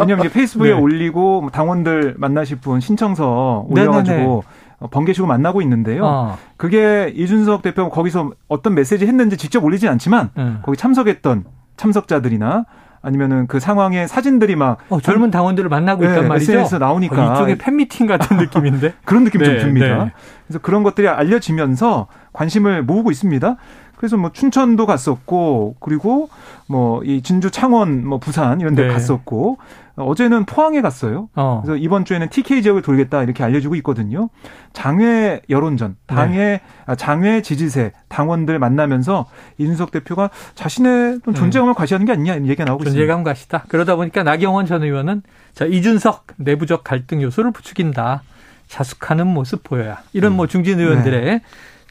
왜냐면 0.00 0.26
이제 0.26 0.34
페이스북에 0.34 0.70
네. 0.70 0.74
올리고 0.74 1.48
당원들 1.52 2.16
만나실 2.18 2.58
분 2.58 2.80
신청서 2.80 3.66
올려가지고 3.68 4.42
어, 4.80 4.88
번개시고 4.88 5.28
만나고 5.28 5.62
있는데요. 5.62 6.04
어. 6.04 6.38
그게 6.56 7.12
이준석 7.14 7.62
대표가 7.62 7.90
거기서 7.90 8.32
어떤 8.48 8.74
메시지 8.74 9.06
했는지 9.06 9.36
직접 9.36 9.62
올리진 9.62 9.88
않지만 9.90 10.30
음. 10.36 10.58
거기 10.64 10.76
참석했던 10.76 11.44
참석자들이나 11.76 12.64
아니면은 13.00 13.46
그 13.46 13.60
상황의 13.60 14.08
사진들이 14.08 14.56
막 14.56 14.78
어, 14.88 15.00
젊은 15.00 15.30
당원들을 15.30 15.68
만나고 15.68 16.02
네, 16.02 16.10
있단 16.10 16.26
말이죠. 16.26 16.52
SNS에 16.52 16.78
나오니까 16.78 17.30
어, 17.30 17.34
이쪽에 17.34 17.58
팬미팅 17.58 18.06
같은 18.06 18.38
느낌인데 18.42 18.94
그런 19.04 19.22
느낌 19.22 19.40
네, 19.40 19.46
좀 19.46 19.58
듭니다. 19.58 20.04
네. 20.04 20.12
그래서 20.46 20.58
그런 20.60 20.82
것들이 20.82 21.06
알려지면서 21.06 22.08
관심을 22.32 22.82
모으고 22.82 23.10
있습니다. 23.10 23.56
그래서 24.02 24.16
뭐 24.16 24.32
춘천도 24.32 24.84
갔었고 24.84 25.76
그리고 25.78 26.28
뭐 26.66 27.02
이 27.04 27.22
진주 27.22 27.50
창원 27.50 28.06
뭐 28.06 28.18
부산 28.18 28.60
이런 28.60 28.74
데 28.74 28.86
네. 28.86 28.92
갔었고 28.92 29.58
어제는 29.96 30.46
포항에 30.46 30.80
갔어요. 30.80 31.28
어. 31.34 31.60
그래서 31.64 31.76
이번 31.76 32.04
주에는 32.04 32.28
TK 32.30 32.62
지역을 32.62 32.82
돌겠다 32.82 33.22
이렇게 33.22 33.44
알려주고 33.44 33.74
있거든요. 33.76 34.30
장외 34.72 35.42
여론전, 35.50 35.96
당의 36.06 36.38
네. 36.38 36.60
아, 36.86 36.94
장외 36.94 37.42
지지세 37.42 37.92
당원들 38.08 38.58
만나면서 38.58 39.26
이준석 39.58 39.90
대표가 39.90 40.30
자신의 40.54 41.20
존재감을 41.34 41.72
음. 41.72 41.74
과시하는 41.74 42.06
게 42.06 42.12
아니냐 42.12 42.34
이런 42.34 42.46
얘기가 42.46 42.64
나오고 42.64 42.84
있습니다. 42.84 42.98
존재감 43.00 43.22
과시다. 43.22 43.64
그러다 43.68 43.96
보니까 43.96 44.22
나경원 44.22 44.66
전 44.66 44.82
의원은 44.82 45.22
자 45.54 45.66
이준석 45.66 46.26
내부적 46.36 46.84
갈등 46.84 47.20
요소를 47.22 47.50
부추긴다. 47.52 48.22
자숙하는 48.68 49.26
모습 49.26 49.62
보여야. 49.62 49.98
이런 50.14 50.32
음. 50.32 50.36
뭐 50.38 50.46
중진 50.46 50.80
의원들의 50.80 51.24
네. 51.24 51.42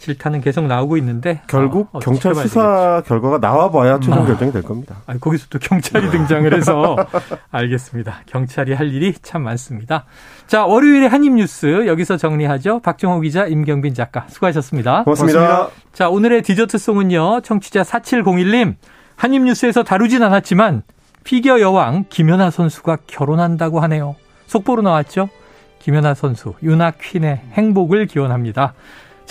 질타는 0.02 0.42
계속 0.42 0.66
나오고 0.66 0.98
있는데 0.98 1.42
결국 1.48 1.90
어, 1.92 2.00
경찰 2.00 2.34
수사 2.34 3.02
되겠죠. 3.02 3.08
결과가 3.08 3.38
나와봐야 3.38 4.00
최종 4.00 4.24
아. 4.24 4.26
결정이 4.26 4.52
될 4.52 4.64
겁니다. 4.64 4.98
아, 5.06 5.16
거기서 5.18 5.46
또 5.50 5.60
경찰이 5.60 6.10
등장을 6.10 6.52
해서 6.54 6.96
알겠습니다. 7.52 8.22
경찰이 8.26 8.74
할 8.74 8.92
일이 8.94 9.14
참 9.22 9.44
많습니다. 9.44 10.06
자 10.48 10.66
월요일에 10.66 11.06
한입 11.06 11.34
뉴스 11.34 11.86
여기서 11.88 12.18
정리하죠. 12.18 12.80
박정호 12.80 13.22
기자, 13.22 13.46
임경빈 13.46 13.94
작가 13.94 14.26
수고하셨습니다. 14.28 15.04
고맙습니다. 15.04 15.40
고맙습니다. 15.40 15.82
자 15.94 16.10
오늘의 16.10 16.42
디저트 16.42 16.78
송은요. 16.78 17.42
청취자 17.42 17.84
4701님 17.84 18.76
한입 19.16 19.44
뉴스에서 19.44 19.84
다루진 19.84 20.24
않았지만 20.24 20.82
피겨 21.24 21.62
여왕 21.62 22.06
김연아 22.10 22.50
선수가 22.50 22.98
결혼한다고 23.06 23.80
하네요. 23.82 24.16
속보로 24.48 24.82
나왔죠. 24.82 25.30
김연아 25.80 26.16
선수 26.16 26.54
유나 26.64 26.92
퀸의 26.92 27.42
행복을 27.54 28.08
기원합니다. 28.08 28.74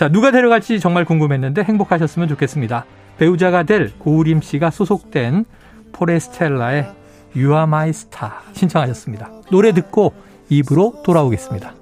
자, 0.01 0.09
누가 0.09 0.31
데려갈지 0.31 0.81
정말 0.81 1.05
궁금했는데 1.05 1.63
행복하셨으면 1.63 2.27
좋겠습니다. 2.29 2.87
배우자가 3.19 3.65
될 3.65 3.93
고우림 3.99 4.41
씨가 4.41 4.71
소속된 4.71 5.45
포레스텔라의 5.93 6.91
You 7.37 7.51
Are 7.51 7.65
My 7.65 7.91
Star 7.91 8.33
신청하셨습니다. 8.55 9.31
노래 9.51 9.73
듣고 9.73 10.15
입으로 10.49 11.03
돌아오겠습니다. 11.05 11.75